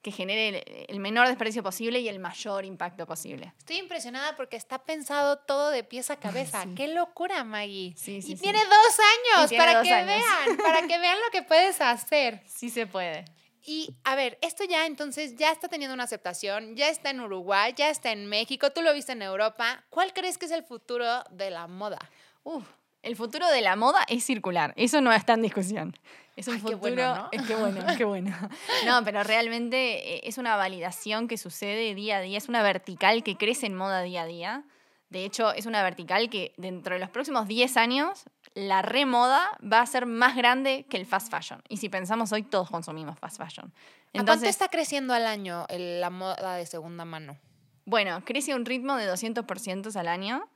[0.01, 3.53] que genere el, menor desperdicio posible y el mayor impacto posible.
[3.59, 6.65] Estoy impresionada porque está pensado todo de pies a cabeza.
[6.75, 7.93] ¡Qué locura, Maggie!
[7.95, 8.41] Sí, sí, y sí.
[8.41, 8.99] tiene dos
[9.37, 10.07] años tiene para dos que años.
[10.07, 12.41] vean, para que vean lo que puedes hacer.
[12.47, 13.25] Sí se puede.
[13.63, 17.73] Y a ver, esto ya entonces ya está teniendo una aceptación, ya está en Uruguay,
[17.75, 19.83] ya está en México, tú lo viste en Europa.
[19.89, 21.99] ¿Cuál crees que es el futuro de la moda?
[22.43, 22.65] Uf,
[23.03, 24.73] el futuro de la moda es circular.
[24.75, 25.97] Eso no está en discusión.
[26.35, 26.79] Es un Ay, qué futuro.
[26.79, 27.29] bueno, ¿no?
[27.31, 28.35] es que bueno, qué bueno.
[28.85, 32.37] No, pero realmente eh, es una validación que sucede día a día.
[32.37, 34.63] Es una vertical que crece en moda día a día.
[35.09, 39.81] De hecho, es una vertical que dentro de los próximos 10 años, la remoda va
[39.81, 41.61] a ser más grande que el fast fashion.
[41.69, 43.73] Y si pensamos hoy, todos consumimos fast fashion.
[44.13, 47.37] ¿A cuánto está creciendo al año el- la moda de segunda mano?
[47.85, 50.47] bueno, crece a un ritmo de 200% al año.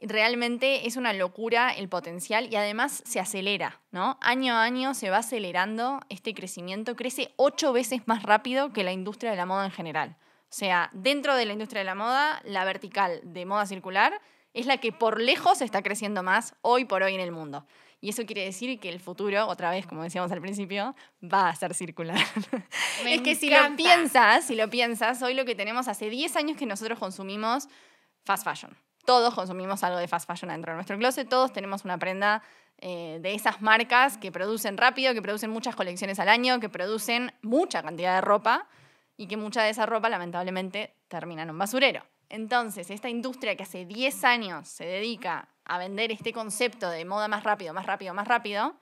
[0.00, 4.18] Realmente es una locura el potencial y además se acelera, ¿no?
[4.20, 8.92] Año a año se va acelerando este crecimiento, crece ocho veces más rápido que la
[8.92, 10.16] industria de la moda en general.
[10.42, 14.20] O sea, dentro de la industria de la moda, la vertical de moda circular
[14.56, 17.66] es la que por lejos está creciendo más hoy por hoy en el mundo.
[18.00, 21.54] Y eso quiere decir que el futuro, otra vez, como decíamos al principio, va a
[21.54, 22.18] ser circular.
[23.04, 26.36] Me es que si lo piensas, si lo piensas, hoy lo que tenemos hace 10
[26.36, 27.68] años que nosotros consumimos
[28.24, 28.74] fast fashion.
[29.04, 32.42] Todos consumimos algo de fast fashion dentro de nuestro closet, todos tenemos una prenda
[32.78, 37.32] eh, de esas marcas que producen rápido, que producen muchas colecciones al año, que producen
[37.42, 38.66] mucha cantidad de ropa
[39.18, 42.04] y que mucha de esa ropa lamentablemente termina en un basurero.
[42.28, 47.28] Entonces, esta industria que hace 10 años se dedica a vender este concepto de moda
[47.28, 48.76] más rápido, más rápido, más rápido,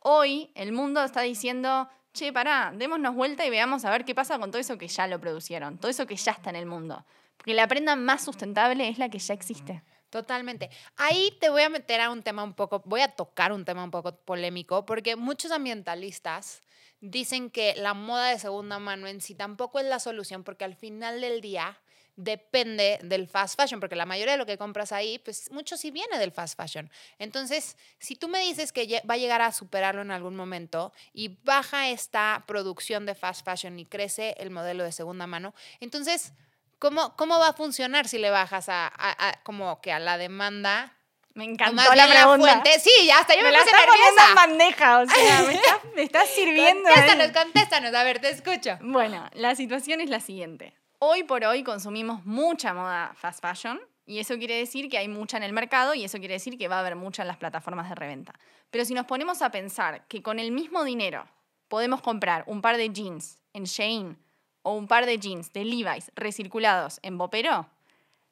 [0.00, 4.38] hoy el mundo está diciendo, che, pará, démonos vuelta y veamos a ver qué pasa
[4.38, 7.04] con todo eso que ya lo producieron, todo eso que ya está en el mundo.
[7.36, 9.82] Porque la prenda más sustentable es la que ya existe.
[10.10, 10.70] Totalmente.
[10.96, 13.84] Ahí te voy a meter a un tema un poco, voy a tocar un tema
[13.84, 16.62] un poco polémico, porque muchos ambientalistas
[17.00, 20.74] dicen que la moda de segunda mano en sí tampoco es la solución, porque al
[20.74, 21.78] final del día
[22.20, 25.92] depende del fast fashion, porque la mayoría de lo que compras ahí, pues mucho sí
[25.92, 26.90] viene del fast fashion.
[27.18, 31.38] Entonces, si tú me dices que va a llegar a superarlo en algún momento y
[31.44, 36.32] baja esta producción de fast fashion y crece el modelo de segunda mano, entonces,
[36.80, 40.18] ¿cómo, cómo va a funcionar si le bajas a, a- a- como que a la
[40.18, 40.94] demanda?
[41.34, 42.36] Me encantó la pregunta.
[42.62, 42.80] fuente.
[42.80, 44.34] Sí, hasta yo me, me la puse nerviosa.
[44.34, 46.82] bandeja, o sea, me estás, estás sirviendo.
[46.88, 48.76] Contéstanos, contéstanos, a ver, te escucho.
[48.80, 50.74] Bueno, la situación es la siguiente.
[51.00, 55.36] Hoy por hoy consumimos mucha moda fast fashion y eso quiere decir que hay mucha
[55.36, 57.88] en el mercado y eso quiere decir que va a haber mucha en las plataformas
[57.88, 58.34] de reventa.
[58.72, 61.24] Pero si nos ponemos a pensar que con el mismo dinero
[61.68, 64.18] podemos comprar un par de jeans en Shein
[64.62, 67.70] o un par de jeans de Levi's recirculados en Bopero,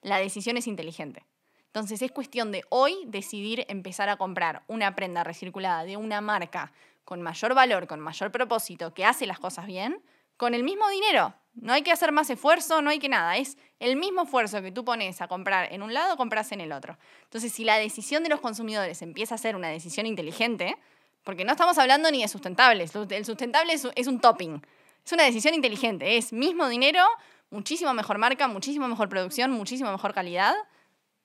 [0.03, 1.25] la decisión es inteligente.
[1.67, 6.73] Entonces es cuestión de hoy decidir empezar a comprar una prenda recirculada de una marca
[7.05, 10.03] con mayor valor, con mayor propósito, que hace las cosas bien,
[10.37, 11.33] con el mismo dinero.
[11.57, 13.37] No hay que hacer más esfuerzo, no hay que nada.
[13.37, 16.71] Es el mismo esfuerzo que tú pones a comprar en un lado, compras en el
[16.71, 16.99] otro.
[17.25, 20.77] Entonces, si la decisión de los consumidores empieza a ser una decisión inteligente,
[21.25, 24.63] porque no estamos hablando ni de sustentables, el sustentable es un- topping.
[25.05, 26.17] Es una decisión inteligente.
[26.17, 27.03] Es mismo dinero,
[27.51, 30.55] muchísimo mejor marca, muchísimo mejor producción, muchísimo mejor calidad,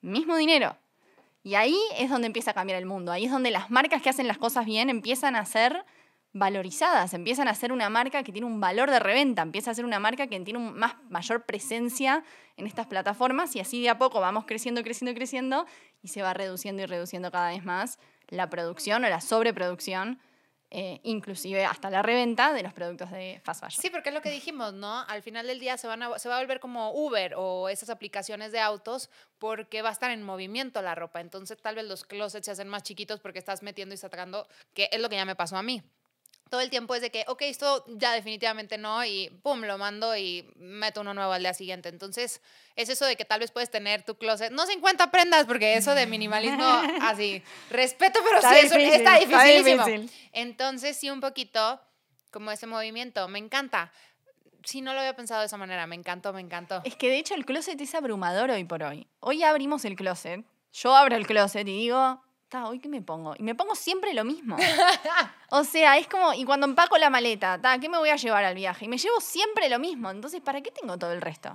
[0.00, 0.76] mismo dinero.
[1.44, 3.12] Y ahí es donde empieza a cambiar el mundo.
[3.12, 5.84] Ahí es donde las marcas que hacen las cosas bien empiezan a ser
[6.32, 9.84] valorizadas, empiezan a ser una marca que tiene un valor de reventa, empieza a ser
[9.84, 12.24] una marca que tiene un más, mayor presencia
[12.56, 15.66] en estas plataformas y así de a poco vamos creciendo, creciendo, creciendo
[16.02, 20.18] y se va reduciendo y reduciendo cada vez más la producción o la sobreproducción,
[20.70, 23.82] eh, inclusive hasta la reventa de los productos de fast fashion.
[23.82, 25.00] Sí, porque es lo que dijimos, ¿no?
[25.02, 27.90] Al final del día se, van a- se va a volver como Uber o esas
[27.90, 31.20] aplicaciones de autos porque va a estar en movimiento la ropa.
[31.20, 34.88] Entonces tal vez los closets se hacen más chiquitos porque estás metiendo y sacando, que
[34.90, 35.82] es lo que ya me pasó a mí.
[36.52, 40.14] Todo el tiempo es de que, ok, esto ya definitivamente no y pum, lo mando
[40.14, 41.88] y meto uno nuevo al día siguiente.
[41.88, 42.42] Entonces
[42.76, 45.94] es eso de que tal vez puedes tener tu closet, no 50 prendas, porque eso
[45.94, 46.62] de minimalismo,
[47.00, 49.86] así, respeto, pero Está sí, difícil, está está dificilísimo.
[49.86, 50.10] difícil.
[50.34, 51.80] Entonces sí, un poquito
[52.30, 53.90] como ese movimiento, me encanta.
[54.62, 56.82] Sí, no lo había pensado de esa manera, me encantó, me encantó.
[56.84, 59.08] Es que de hecho el closet es abrumador hoy por hoy.
[59.20, 63.34] Hoy abrimos el closet, yo abro el closet y digo, "Ta, ¿hoy qué me pongo?
[63.38, 64.56] Y me pongo siempre lo mismo.
[65.50, 68.44] o sea, es como, y cuando empaco la maleta, "Ta, ¿qué me voy a llevar
[68.44, 68.84] al viaje?
[68.84, 70.10] Y me llevo siempre lo mismo.
[70.10, 71.48] Entonces, ¿para qué tengo todo el resto?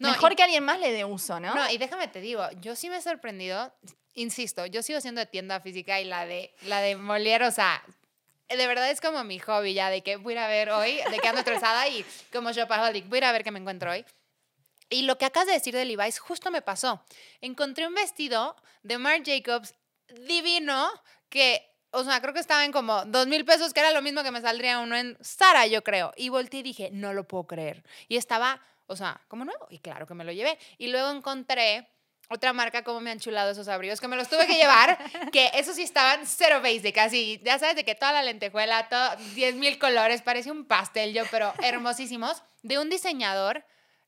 [0.00, 1.54] No, Mejor y- que alguien más le dé uso, ¿no?
[1.54, 3.72] No, y déjame te digo, yo sí me he sorprendido,
[4.14, 7.80] insisto, yo sigo siendo de tienda física y la de, la de Molière, o sea,
[8.48, 11.00] de verdad es como mi hobby ya, de que voy a ir a ver hoy,
[11.10, 13.92] de que ando estresada y como shopaholic, voy a ir a ver qué me encuentro
[13.92, 14.04] hoy.
[14.90, 17.02] Y lo que acabas de decir de Levi's justo me pasó.
[17.42, 19.74] Encontré un vestido de Marc Jacobs
[20.26, 20.88] divino
[21.28, 24.22] que, o sea, creo que estaba en como dos mil pesos, que era lo mismo
[24.22, 26.12] que me saldría uno en Zara, yo creo.
[26.16, 27.84] Y volteé y dije, no lo puedo creer.
[28.08, 29.66] Y estaba, o sea, como nuevo.
[29.70, 30.58] Y claro que me lo llevé.
[30.78, 31.88] Y luego encontré
[32.30, 34.98] otra marca, como me han chulado esos abrigos, que me los tuve que llevar,
[35.32, 39.16] que esos sí estaban cero basic, así, ya sabes, de que toda la lentejuela, todo,
[39.34, 43.64] 10 mil colores, parecía un pastel yo, pero hermosísimos, de un diseñador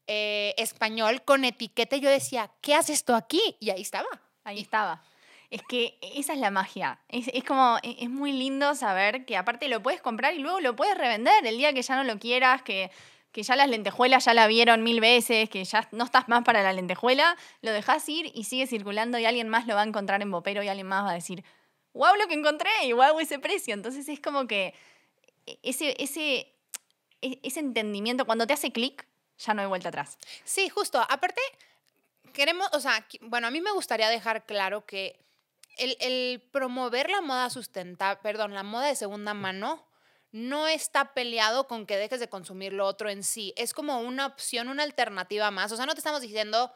[0.06, 1.96] eh, español con etiqueta.
[1.96, 3.40] Yo decía, ¿qué hace esto aquí?
[3.60, 4.08] Y ahí estaba.
[4.44, 5.02] Ahí estaba.
[5.50, 7.00] Es que esa es la magia.
[7.08, 10.60] Es, es como, e- es muy lindo saber que aparte lo puedes comprar y luego
[10.60, 12.90] lo puedes revender el día que ya no lo quieras, que,
[13.32, 16.62] que ya las lentejuelas ya la vieron mil veces, que ya no estás más para
[16.62, 20.22] la lentejuela, lo dejas ir y sigue circulando y alguien más lo va a encontrar
[20.22, 21.42] en Bopero y alguien más va a decir,
[21.94, 23.74] wow lo que encontré y wow ese precio.
[23.74, 24.72] Entonces es como que
[25.62, 26.54] ese, ese,
[27.22, 29.04] e- ese entendimiento, cuando te hace clic,
[29.38, 30.16] ya no hay vuelta atrás.
[30.44, 31.00] Sí, justo.
[31.08, 31.40] Aparte,
[32.32, 35.18] queremos, o sea, bueno, a mí me gustaría dejar claro que
[35.76, 39.86] el, el promover la moda sustentable, perdón, la moda de segunda mano,
[40.32, 43.52] no está peleado con que dejes de consumir lo otro en sí.
[43.56, 45.72] Es como una opción, una alternativa más.
[45.72, 46.72] O sea, no te estamos diciendo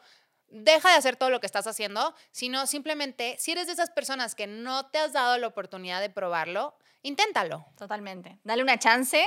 [0.49, 4.35] deja de hacer todo lo que estás haciendo, sino simplemente, si eres de esas personas
[4.35, 7.65] que no te has dado la oportunidad de probarlo, inténtalo.
[7.77, 8.39] Totalmente.
[8.43, 9.25] Dale una chance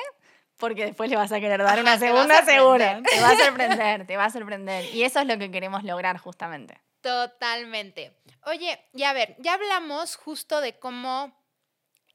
[0.58, 3.00] porque después le vas a querer dar Ajá, una segunda segura.
[3.02, 4.94] Te va a sorprender, te va a sorprender.
[4.94, 6.80] Y eso es lo que queremos lograr justamente.
[7.00, 8.12] Totalmente.
[8.44, 11.36] Oye, y a ver, ya hablamos justo de cómo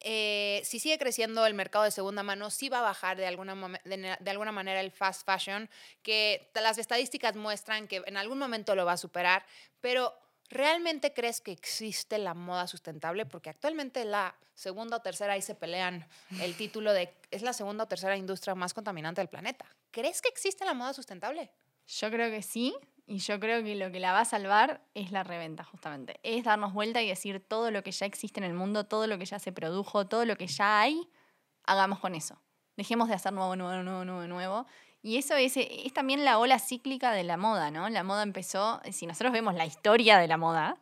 [0.02, 3.56] eh, si sigue creciendo el mercado de segunda mano, sí va a bajar de alguna,
[3.86, 5.70] de, na- de alguna manera el fast fashion,
[6.02, 9.46] que las estadísticas muestran que en algún momento lo va a superar,
[9.80, 10.14] pero
[10.50, 13.26] ¿realmente crees que existe la moda sustentable?
[13.26, 16.06] Porque actualmente la segunda o tercera, ahí se pelean
[16.42, 19.66] el título de, es la segunda o tercera industria más contaminante del planeta.
[19.92, 21.50] ¿Crees que existe la moda sustentable?
[21.88, 25.12] Yo creo que sí, y yo creo que lo que la va a salvar es
[25.12, 26.20] la reventa, justamente.
[26.24, 29.18] Es darnos vuelta y decir todo lo que ya existe en el mundo, todo lo
[29.18, 31.10] que ya se produjo, todo lo que ya hay,
[31.66, 32.40] hagamos con eso.
[32.78, 34.66] Dejemos de hacer nuevo, nuevo, nuevo, nuevo, nuevo.
[35.02, 37.90] Y eso es, es también la ola cíclica de la moda, ¿no?
[37.90, 40.78] La moda empezó, si nosotros vemos la historia de la moda,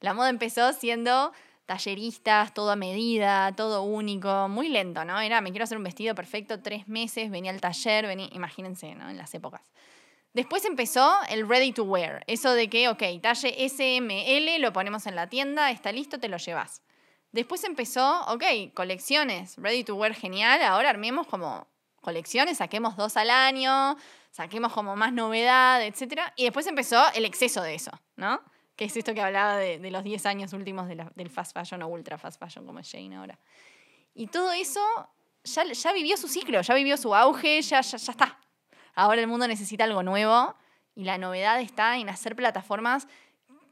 [0.00, 1.32] la moda empezó siendo
[1.66, 5.20] talleristas, todo a medida, todo único, muy lento, ¿no?
[5.20, 9.10] Era, me quiero hacer un vestido perfecto, tres meses, venía al taller, venía, imagínense, ¿no?
[9.10, 9.62] En las épocas.
[10.34, 15.14] Después empezó el ready to wear, eso de que, ok, talle SML, lo ponemos en
[15.14, 16.82] la tienda, está listo, te lo llevas.
[17.30, 18.42] Después empezó, ok,
[18.74, 21.68] colecciones, ready to wear genial, ahora armemos como
[22.00, 23.96] colecciones, saquemos dos al año,
[24.30, 26.20] saquemos como más novedad, etc.
[26.36, 28.40] Y después empezó el exceso de eso, ¿no?
[28.76, 31.52] Que es esto que hablaba de, de los 10 años últimos de la- del fast
[31.56, 33.38] fashion o ultra fast fashion, como es Jane ahora.
[34.14, 34.80] Y todo eso
[35.44, 38.40] ya, ya vivió su ciclo, ya vivió su auge, ya, ya, ya está.
[38.94, 40.54] Ahora el mundo necesita algo nuevo
[40.94, 43.08] y la novedad está en hacer plataformas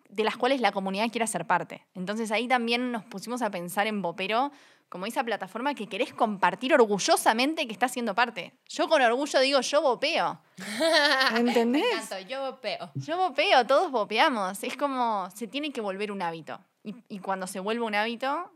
[0.09, 1.87] de las cuales la comunidad quiera ser parte.
[1.95, 4.53] Entonces ahí también nos pusimos a pensar en Bopero
[4.93, 8.53] como esa plataforma que querés compartir orgullosamente que estás siendo parte.
[8.69, 10.39] Yo con orgullo digo, yo bopeo.
[11.35, 11.83] ¿Entendés?
[11.83, 12.91] Me encantó, yo veo.
[12.97, 14.63] Yo bopeo, todos bopeamos.
[14.63, 16.61] Es como, se tiene que volver un hábito.
[16.85, 18.53] Y, y cuando se vuelve un hábito,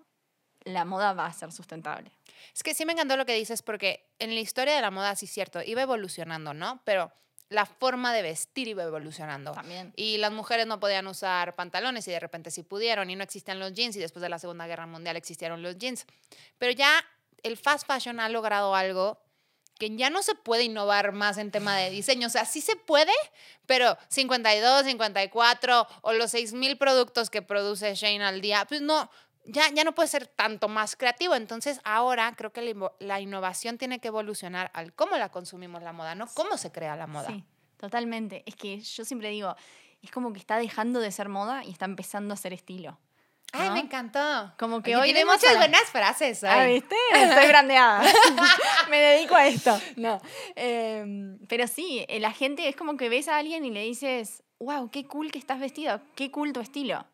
[0.66, 2.10] la moda va a ser sustentable.
[2.54, 5.14] Es que sí me encantó lo que dices porque en la historia de la moda,
[5.14, 6.82] sí es cierto, iba evolucionando, ¿no?
[6.84, 7.12] Pero
[7.48, 9.52] la forma de vestir iba evolucionando.
[9.52, 9.92] También.
[9.96, 13.60] Y las mujeres no podían usar pantalones y de repente sí pudieron y no existían
[13.60, 16.04] los jeans y después de la Segunda Guerra Mundial existieron los jeans.
[16.58, 16.92] Pero ya
[17.44, 19.20] el fast fashion ha logrado algo
[19.78, 22.26] que ya no se puede innovar más en tema de diseño.
[22.26, 23.12] O sea, sí se puede,
[23.66, 29.10] pero 52, 54 o los 6.000 productos que produce Shane al día, pues no,
[29.46, 31.34] ya, ya no puede ser tanto más creativo.
[31.34, 35.92] Entonces ahora creo que la, la innovación tiene que evolucionar al cómo la consumimos la
[35.92, 37.28] moda, no cómo se crea la moda.
[37.28, 37.44] Sí,
[37.76, 38.42] totalmente.
[38.46, 39.54] Es que yo siempre digo,
[40.02, 42.98] es como que está dejando de ser moda y está empezando a ser estilo.
[43.52, 43.74] Ay, ¿no?
[43.74, 44.52] me encantó.
[44.58, 46.42] Como que Oye, hoy tiene muchas a buenas frases.
[46.44, 46.64] Ah.
[46.64, 46.96] ¿viste?
[47.14, 48.02] Estoy brandeada.
[48.90, 49.80] Me dedico a esto.
[49.96, 50.20] No.
[50.56, 54.42] Eh, pero sí, eh, la gente es como que ves a alguien y le dices,
[54.58, 57.06] wow, qué cool que estás vestido, qué cool tu estilo.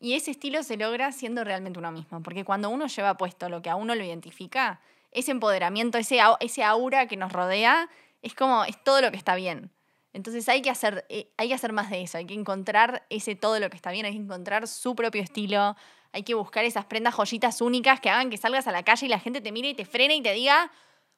[0.00, 2.22] Y ese estilo se logra siendo realmente uno mismo.
[2.22, 4.80] Porque cuando uno lleva puesto lo que a uno lo identifica,
[5.12, 7.88] ese empoderamiento, ese, ese aura que nos rodea,
[8.22, 9.70] es como, es todo lo que está bien.
[10.12, 13.36] Entonces hay que, hacer, eh, hay que hacer más de eso, hay que encontrar ese
[13.36, 15.76] todo lo que está bien, hay que encontrar su propio estilo,
[16.12, 19.08] hay que buscar esas prendas joyitas únicas que hagan que salgas a la calle y
[19.08, 20.72] la gente te mire y te frene y te diga,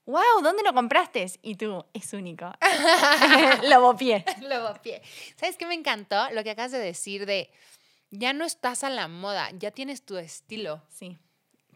[0.05, 1.25] wow, ¿dónde lo compraste?
[1.40, 2.53] Y tú, es único.
[3.71, 4.25] lo bopié.
[4.42, 5.01] Lo copié.
[5.37, 6.31] ¿Sabes qué me encantó?
[6.33, 7.51] Lo que acabas de decir de
[8.12, 10.83] ya no estás a la moda, ya tienes tu estilo.
[10.88, 11.18] Sí.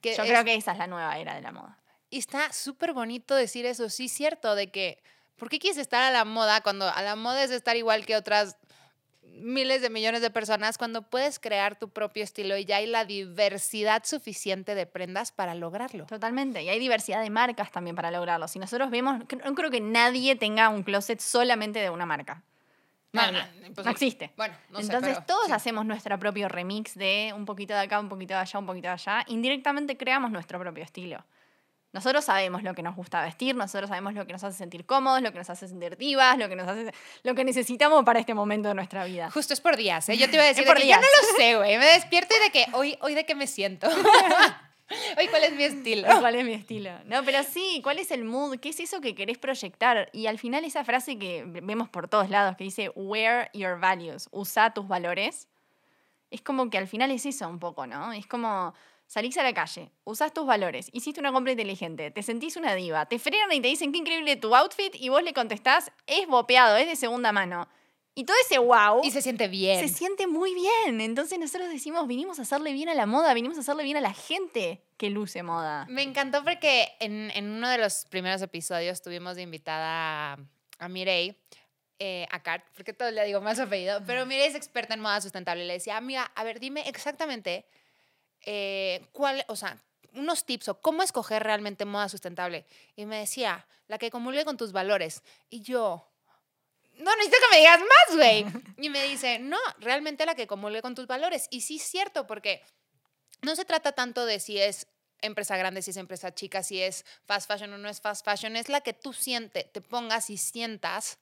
[0.01, 1.79] Que Yo es- creo que esa es la nueva era de la moda.
[2.11, 5.03] Y está súper bonito decir eso, sí, cierto, de que,
[5.37, 8.15] ¿por qué quieres estar a la moda cuando a la moda es estar igual que
[8.17, 8.57] otras
[9.23, 13.05] miles de millones de personas, cuando puedes crear tu propio estilo y ya hay la
[13.05, 16.07] diversidad suficiente de prendas para lograrlo?
[16.07, 16.63] Totalmente.
[16.63, 18.47] Y hay diversidad de marcas también para lograrlo.
[18.49, 22.45] Si nosotros vemos, no creo que nadie tenga un closet solamente de una marca.
[23.17, 24.33] No, no, No, existe.
[24.37, 25.53] Bueno, no sé, Entonces pero todos sí.
[25.53, 28.89] hacemos nuestro propio remix de un poquito de acá, un poquito de allá, un poquito
[28.89, 29.25] de allá.
[29.29, 31.25] Indirectamente creamos nuestro propio estilo.
[31.93, 35.23] Nosotros sabemos lo que nos gusta vestir, nosotros sabemos lo que nos hace sentir cómodos,
[35.23, 38.35] lo que nos hace sentir divas, lo que nos hace, lo que necesitamos para este
[38.35, 39.31] momento de nuestra vida.
[39.31, 40.19] Justo es por días, ¿eh?
[40.19, 41.79] Yo te iba a decir de que yo no lo sé, güey.
[41.79, 43.89] Me despierto y de que hoy, hoy de qué me siento.
[45.19, 46.09] hoy cuál es mi estilo.
[46.21, 46.91] ¿Cuál es mi estilo?
[47.07, 48.59] No, pero sí, ¿cuál es el mood?
[48.59, 50.09] ¿Qué es eso que querés proyectar?
[50.13, 54.29] Y al final esa frase que vemos por todos lados, que dice, wear your values,
[54.31, 55.49] usa tus valores,
[56.31, 58.13] es como que al final es eso un poco, ¿no?
[58.13, 58.75] Es como
[59.07, 63.07] salís a la calle, usás tus valores, hiciste una compra inteligente, te sentís una diva,
[63.07, 66.77] te frenan y te dicen qué increíble tu outfit y vos le contestás, es bopeado,
[66.77, 67.69] es de segunda mano.
[68.19, 69.79] Y todo ese wow Y se siente bien.
[69.87, 71.03] se siente muy bien.
[71.03, 74.01] Entonces nosotros decimos, vinimos a hacerle bien a la moda, vinimos a hacerle bien a
[74.01, 75.87] la gente que luce moda.
[75.91, 80.39] Me encantó porque en, en uno de los primeros episodios tuvimos de invitada a,
[80.79, 81.37] a Mireille
[81.99, 85.21] eh, a Kat, porque todo le digo más apellido, pero mira, es experta en moda
[85.21, 85.65] sustentable.
[85.65, 87.67] Le decía, amiga, a ver, dime exactamente
[88.47, 89.79] eh, cuál, o sea,
[90.13, 92.65] unos tips o cómo escoger realmente moda sustentable.
[92.97, 95.23] Y me decía, la que comulgue con tus valores.
[95.51, 96.07] Y yo,
[96.99, 98.47] no necesito que me digas más, güey.
[98.79, 101.47] Y me dice, no, realmente la que comulgue con tus valores.
[101.51, 102.63] Y sí es cierto, porque
[103.43, 104.87] no se trata tanto de si es
[105.23, 108.57] empresa grande, si es empresa chica, si es fast fashion o no es fast fashion,
[108.57, 111.19] es la que tú sientes, te pongas y sientas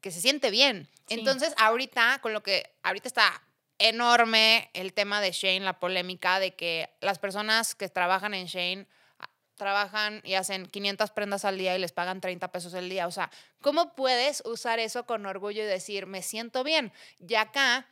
[0.00, 0.88] que se siente bien.
[1.06, 1.14] Sí.
[1.14, 3.42] Entonces, ahorita, con lo que ahorita está
[3.78, 8.86] enorme el tema de Shane, la polémica de que las personas que trabajan en Shane
[9.62, 13.06] trabajan y hacen 500 prendas al día y les pagan 30 pesos al día.
[13.06, 16.92] O sea, ¿cómo puedes usar eso con orgullo y decir, me siento bien?
[17.20, 17.86] Y acá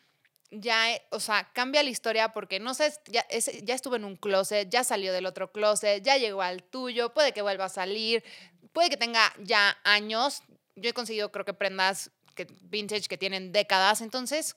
[0.51, 4.05] ya, eh, o sea, cambia la historia porque no sé, ya, ese- ya estuvo en
[4.05, 7.69] un closet, ya salió del otro closet, ya llegó al tuyo, puede que vuelva a
[7.69, 8.25] salir,
[8.73, 10.43] puede que tenga ya años.
[10.75, 14.57] Yo he conseguido, creo que prendas que, vintage que tienen décadas, entonces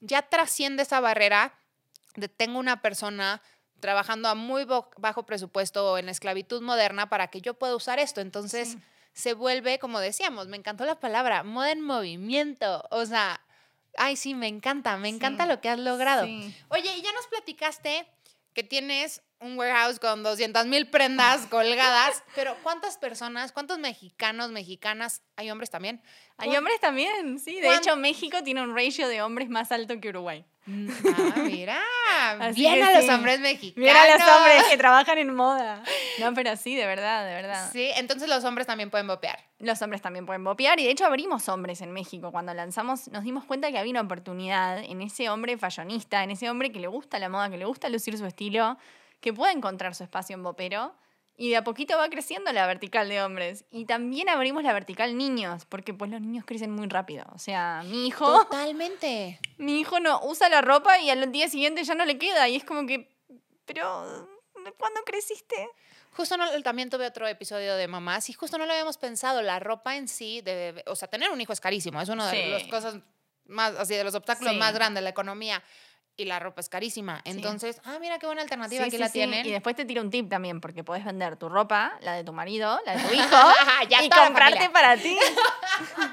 [0.00, 1.54] ya trasciende esa barrera
[2.16, 3.40] de tengo una persona
[3.80, 4.66] trabajando a muy
[4.98, 8.20] bajo presupuesto o en esclavitud moderna para que yo pueda usar esto.
[8.20, 8.76] Entonces
[9.12, 12.84] se vuelve, como decíamos, me encantó la palabra, moda en movimiento.
[12.90, 13.40] O sea,
[13.96, 16.24] ay, sí, me encanta, me encanta Sí, lo que has logrado.
[16.26, 16.54] sí.
[16.68, 18.06] Oye, y ya nos platicaste
[18.54, 25.22] que tienes un warehouse con 200 mil prendas colgadas, pero ¿cuántas personas, cuántos mexicanos, mexicanas,
[25.36, 26.02] hay hombres también?
[26.36, 27.54] Hay ¿Cuán- hombres también, sí.
[27.60, 30.44] De ¿Cuán- hecho, México tiene un ratio de hombres más alto que Uruguay.
[30.66, 31.80] Ah, mira,
[32.38, 33.10] Así bien a los sí.
[33.10, 33.76] hombres mexicanos.
[33.76, 35.82] Mira a los hombres que trabajan en moda.
[36.18, 37.70] No, pero sí, de verdad, de verdad.
[37.72, 39.38] Sí, entonces los hombres también pueden bopear.
[39.58, 42.30] Los hombres también pueden bopear y de hecho abrimos hombres en México.
[42.30, 46.50] Cuando lanzamos nos dimos cuenta que había una oportunidad en ese hombre fashionista, en ese
[46.50, 48.76] hombre que le gusta la moda, que le gusta lucir su estilo,
[49.20, 50.94] que puede encontrar su espacio en bopero
[51.42, 53.64] y de a poquito va creciendo la vertical de hombres.
[53.70, 57.24] Y también abrimos la vertical niños, porque pues los niños crecen muy rápido.
[57.32, 59.40] O sea, mi hijo, Totalmente.
[59.56, 62.56] mi hijo no usa la ropa y al día siguiente ya no le queda y
[62.56, 63.08] es como que,
[63.64, 64.28] pero
[64.76, 65.66] ¿cuándo creciste?
[66.12, 69.40] Justo no, también tuve otro episodio de mamás y justo no lo habíamos pensado.
[69.40, 72.02] La ropa en sí, de, o sea, tener un hijo es carísimo.
[72.02, 72.50] Es una de Sí.
[72.50, 72.96] las cosas
[73.46, 74.58] más, así, de los obstáculos Sí.
[74.58, 75.62] más grandes de la economía.
[76.16, 77.22] Y la ropa es carísima.
[77.24, 79.12] Entonces, ah, mira qué buena alternativa, Sí, aquí sí, la sí.
[79.14, 79.46] tienen.
[79.46, 82.32] Y después te tiro un tip también, porque podés vender tu ropa, la de tu
[82.34, 83.36] marido, la de tu hijo,
[83.88, 85.16] Ya y comprarte para ti.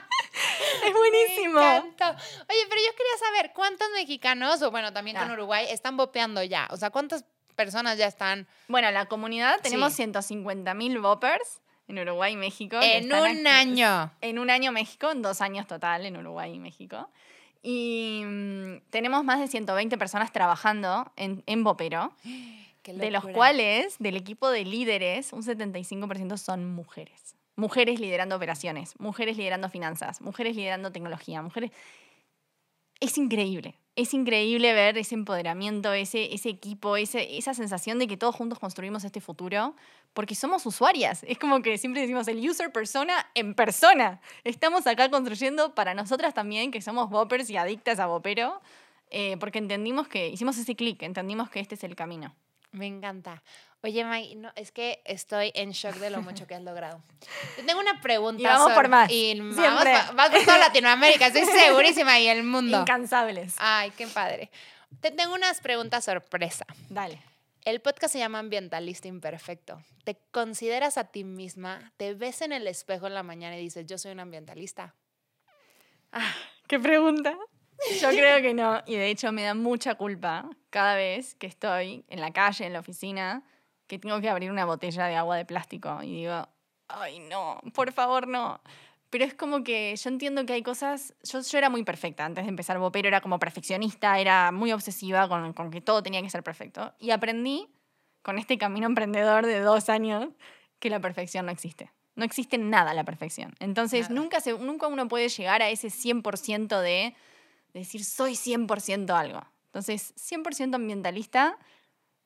[0.86, 1.60] es buenísimo.
[1.60, 1.80] Me.
[1.80, 5.34] Oye, pero yo quería saber cuántos mexicanos, o bueno, también con Ah.
[5.34, 6.68] Uruguay, están bopeando ya.
[6.72, 7.26] O sea, cuántas
[7.56, 9.98] personas ya están Bueno, la comunidad tenemos Sí.
[9.98, 12.78] 150 mil boppers en Uruguay y México.
[12.82, 14.12] en un aquí- año.
[14.22, 17.10] En un año México, en dos años total en Uruguay y México.
[17.70, 22.14] Y mm, tenemos más de 120 personas trabajando en, en Bopero,
[22.86, 27.36] de los cuales, del equipo de líderes, un 75% son mujeres.
[27.58, 31.72] Mujeres liderando operaciones, mujeres liderando finanzas, mujeres liderando tecnología, mujeres...
[33.02, 38.16] Es increíble, es increíble ver ese empoderamiento, ese, ese equipo, ese, esa sensación de que
[38.16, 39.76] todos juntos construimos este futuro,
[40.14, 41.26] porque somos usuarias.
[41.28, 44.22] Es como que siempre decimos el user persona en persona.
[44.44, 48.62] Estamos acá construyendo para nosotras también, que somos boppers y adictas a bopero,
[49.10, 52.36] eh, porque entendimos que, hicimos ese clic, entendimos que este es el camino.
[52.72, 53.44] Me encanta.
[53.82, 57.02] Oye, May, no, es que estoy en shock de lo mucho que has logrado.
[57.56, 58.42] Te tengo una pregunta.
[58.42, 62.44] Y vamos por más, Y vamos, pa- vas por toda Latinoamérica, estoy segurísima, y el
[62.44, 62.82] mundo.
[62.82, 63.56] Incansables.
[63.60, 64.50] Ay, qué padre.
[65.00, 66.66] Te tengo unas preguntas sorpresa.
[66.90, 67.22] Dale.
[67.66, 69.82] El podcast se llama Ambientalista Imperfecto.
[70.06, 71.92] ¿Te consideras a ti misma?
[71.98, 74.96] ¿Te ves en el espejo en la mañana y dices, yo soy un ambientalista?
[76.68, 77.38] ¿Qué pregunta?
[78.02, 78.82] Yo creo que no.
[78.86, 82.74] Y de hecho me da mucha culpa cada vez que estoy en la calle, en
[82.74, 83.44] la oficina,
[83.88, 86.02] que tengo que abrir una botella de agua de plástico.
[86.04, 86.48] Y digo,
[86.88, 88.62] ay, no, por favor, no.
[89.10, 91.14] Pero es como que yo entiendo que hay cosas.
[91.24, 95.30] Yo, yo era muy perfecta antes de empezar Bopero, era como perfeccionista, era muy obsesiva
[95.30, 96.94] con, con que todo tenía que ser perfecto.
[97.00, 97.70] Y aprendí
[98.22, 100.28] con este camino emprendedor de dos años
[100.80, 101.92] que la perfección no existe.
[102.16, 103.54] No existe nada la perfección.
[103.60, 104.22] Entonces, Nada.
[104.22, 107.16] nunca, se, nunca uno puede llegar a ese 100% de
[107.80, 109.42] decir soy 100% algo.
[109.66, 111.58] Entonces, 100% ambientalista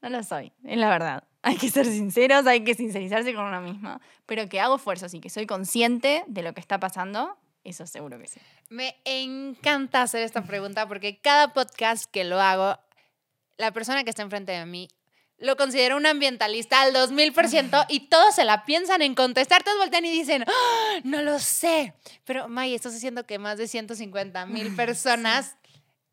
[0.02, 1.24] no lo soy, es la verdad.
[1.43, 3.99] Hay que ser sinceros, hay que sincerizarse con uno mismo.
[4.28, 8.20] Pero que hago esfuerzos y que soy consciente de lo que está pasando, eso seguro
[8.20, 8.39] que sí.
[8.70, 12.80] Me encanta hacer esta pregunta porque cada podcast que lo hago,
[13.58, 14.88] la persona que está enfrente de mí
[15.42, 20.06] lo considera un ambientalista al 2000% y todos se la piensan en contestar, todos voltean
[20.06, 21.94] y dicen, "Ah, no lo sé.
[22.26, 25.56] Pero May, estás diciendo que más de 150 mil personas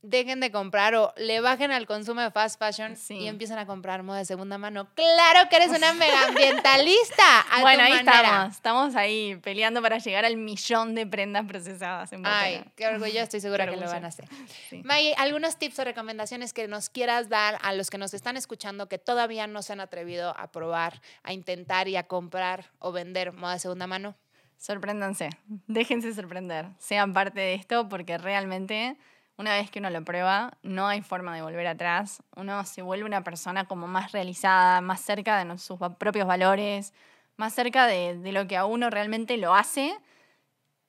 [0.03, 3.14] dejen de comprar o le bajen al consumo de fast fashion Sí.
[3.18, 4.88] y empiezan a comprar moda de segunda mano.
[4.94, 7.40] ¡Claro que eres una mega ambientalista!
[7.51, 8.12] a bueno, tu ahí manera.
[8.20, 8.55] estamos.
[8.55, 13.40] Estamos ahí peleando para llegar al millón de prendas procesadas en Ay, qué orgullo, estoy
[13.40, 14.28] segura Qué que lo van a hacer.
[14.70, 14.82] Sí.
[14.84, 18.88] May, ¿algunos tips o recomendaciones que nos quieras dar a los que nos están escuchando
[18.88, 23.32] que todavía no se han atrevido a probar, a intentar y a comprar o vender
[23.32, 24.14] moda de segunda mano?
[24.59, 25.30] Sorpréndanse,
[25.68, 28.96] déjense sorprender, sean parte de esto porque realmente
[29.39, 33.05] una vez que uno lo prueba no hay forma de volver atrás, uno se vuelve
[33.05, 36.93] una persona como más realizada, más cerca de sus propios valores,
[37.36, 39.97] más cerca de, de lo que a uno realmente lo hace.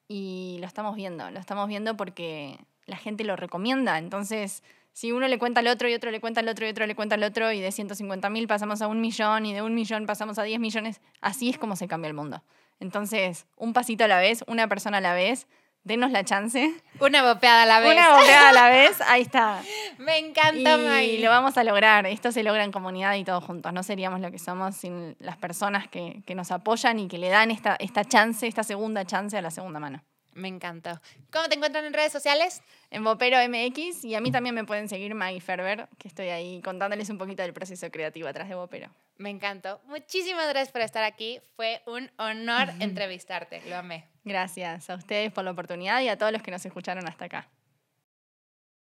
[0.07, 5.27] Y lo estamos viendo, lo estamos viendo porque la gente lo recomienda, entonces si uno
[5.27, 7.23] le cuenta al otro y otro le cuenta al otro y otro le cuenta al
[7.23, 10.43] otro y de 150 mil pasamos a un millón y de un millón pasamos a
[10.43, 12.43] 10 millones, así es como se cambia el mundo.
[12.79, 15.47] Entonces, un pasito a la vez, una persona a la vez,
[15.83, 16.73] denos la chance.
[16.99, 17.91] Una bopeada a la vez.
[17.91, 19.61] Una bobeada a la vez, ahí está.
[19.97, 21.15] Me encanta, May.
[21.15, 22.05] Y lo vamos a lograr.
[22.05, 23.73] Esto se logra en comunidad y todos juntos.
[23.73, 27.29] No seríamos lo que somos sin las personas que, que nos apoyan y que le
[27.29, 30.03] dan esta, esta chance, esta segunda chance a la segunda mano.
[30.33, 31.01] Me encantó.
[31.31, 32.61] ¿Cómo te encuentran en redes sociales?
[32.91, 36.61] En Bopero MX y a mí también me pueden seguir Maggie Ferber, que estoy ahí
[36.61, 38.89] contándoles un poquito del proceso creativo atrás de Bopero.
[39.17, 39.81] Me encantó.
[39.85, 41.41] Muchísimas gracias por estar aquí.
[41.55, 43.61] Fue un honor entrevistarte.
[43.67, 44.05] Lo amé.
[44.23, 47.47] Gracias a ustedes por la oportunidad y a todos los que nos escucharon hasta acá.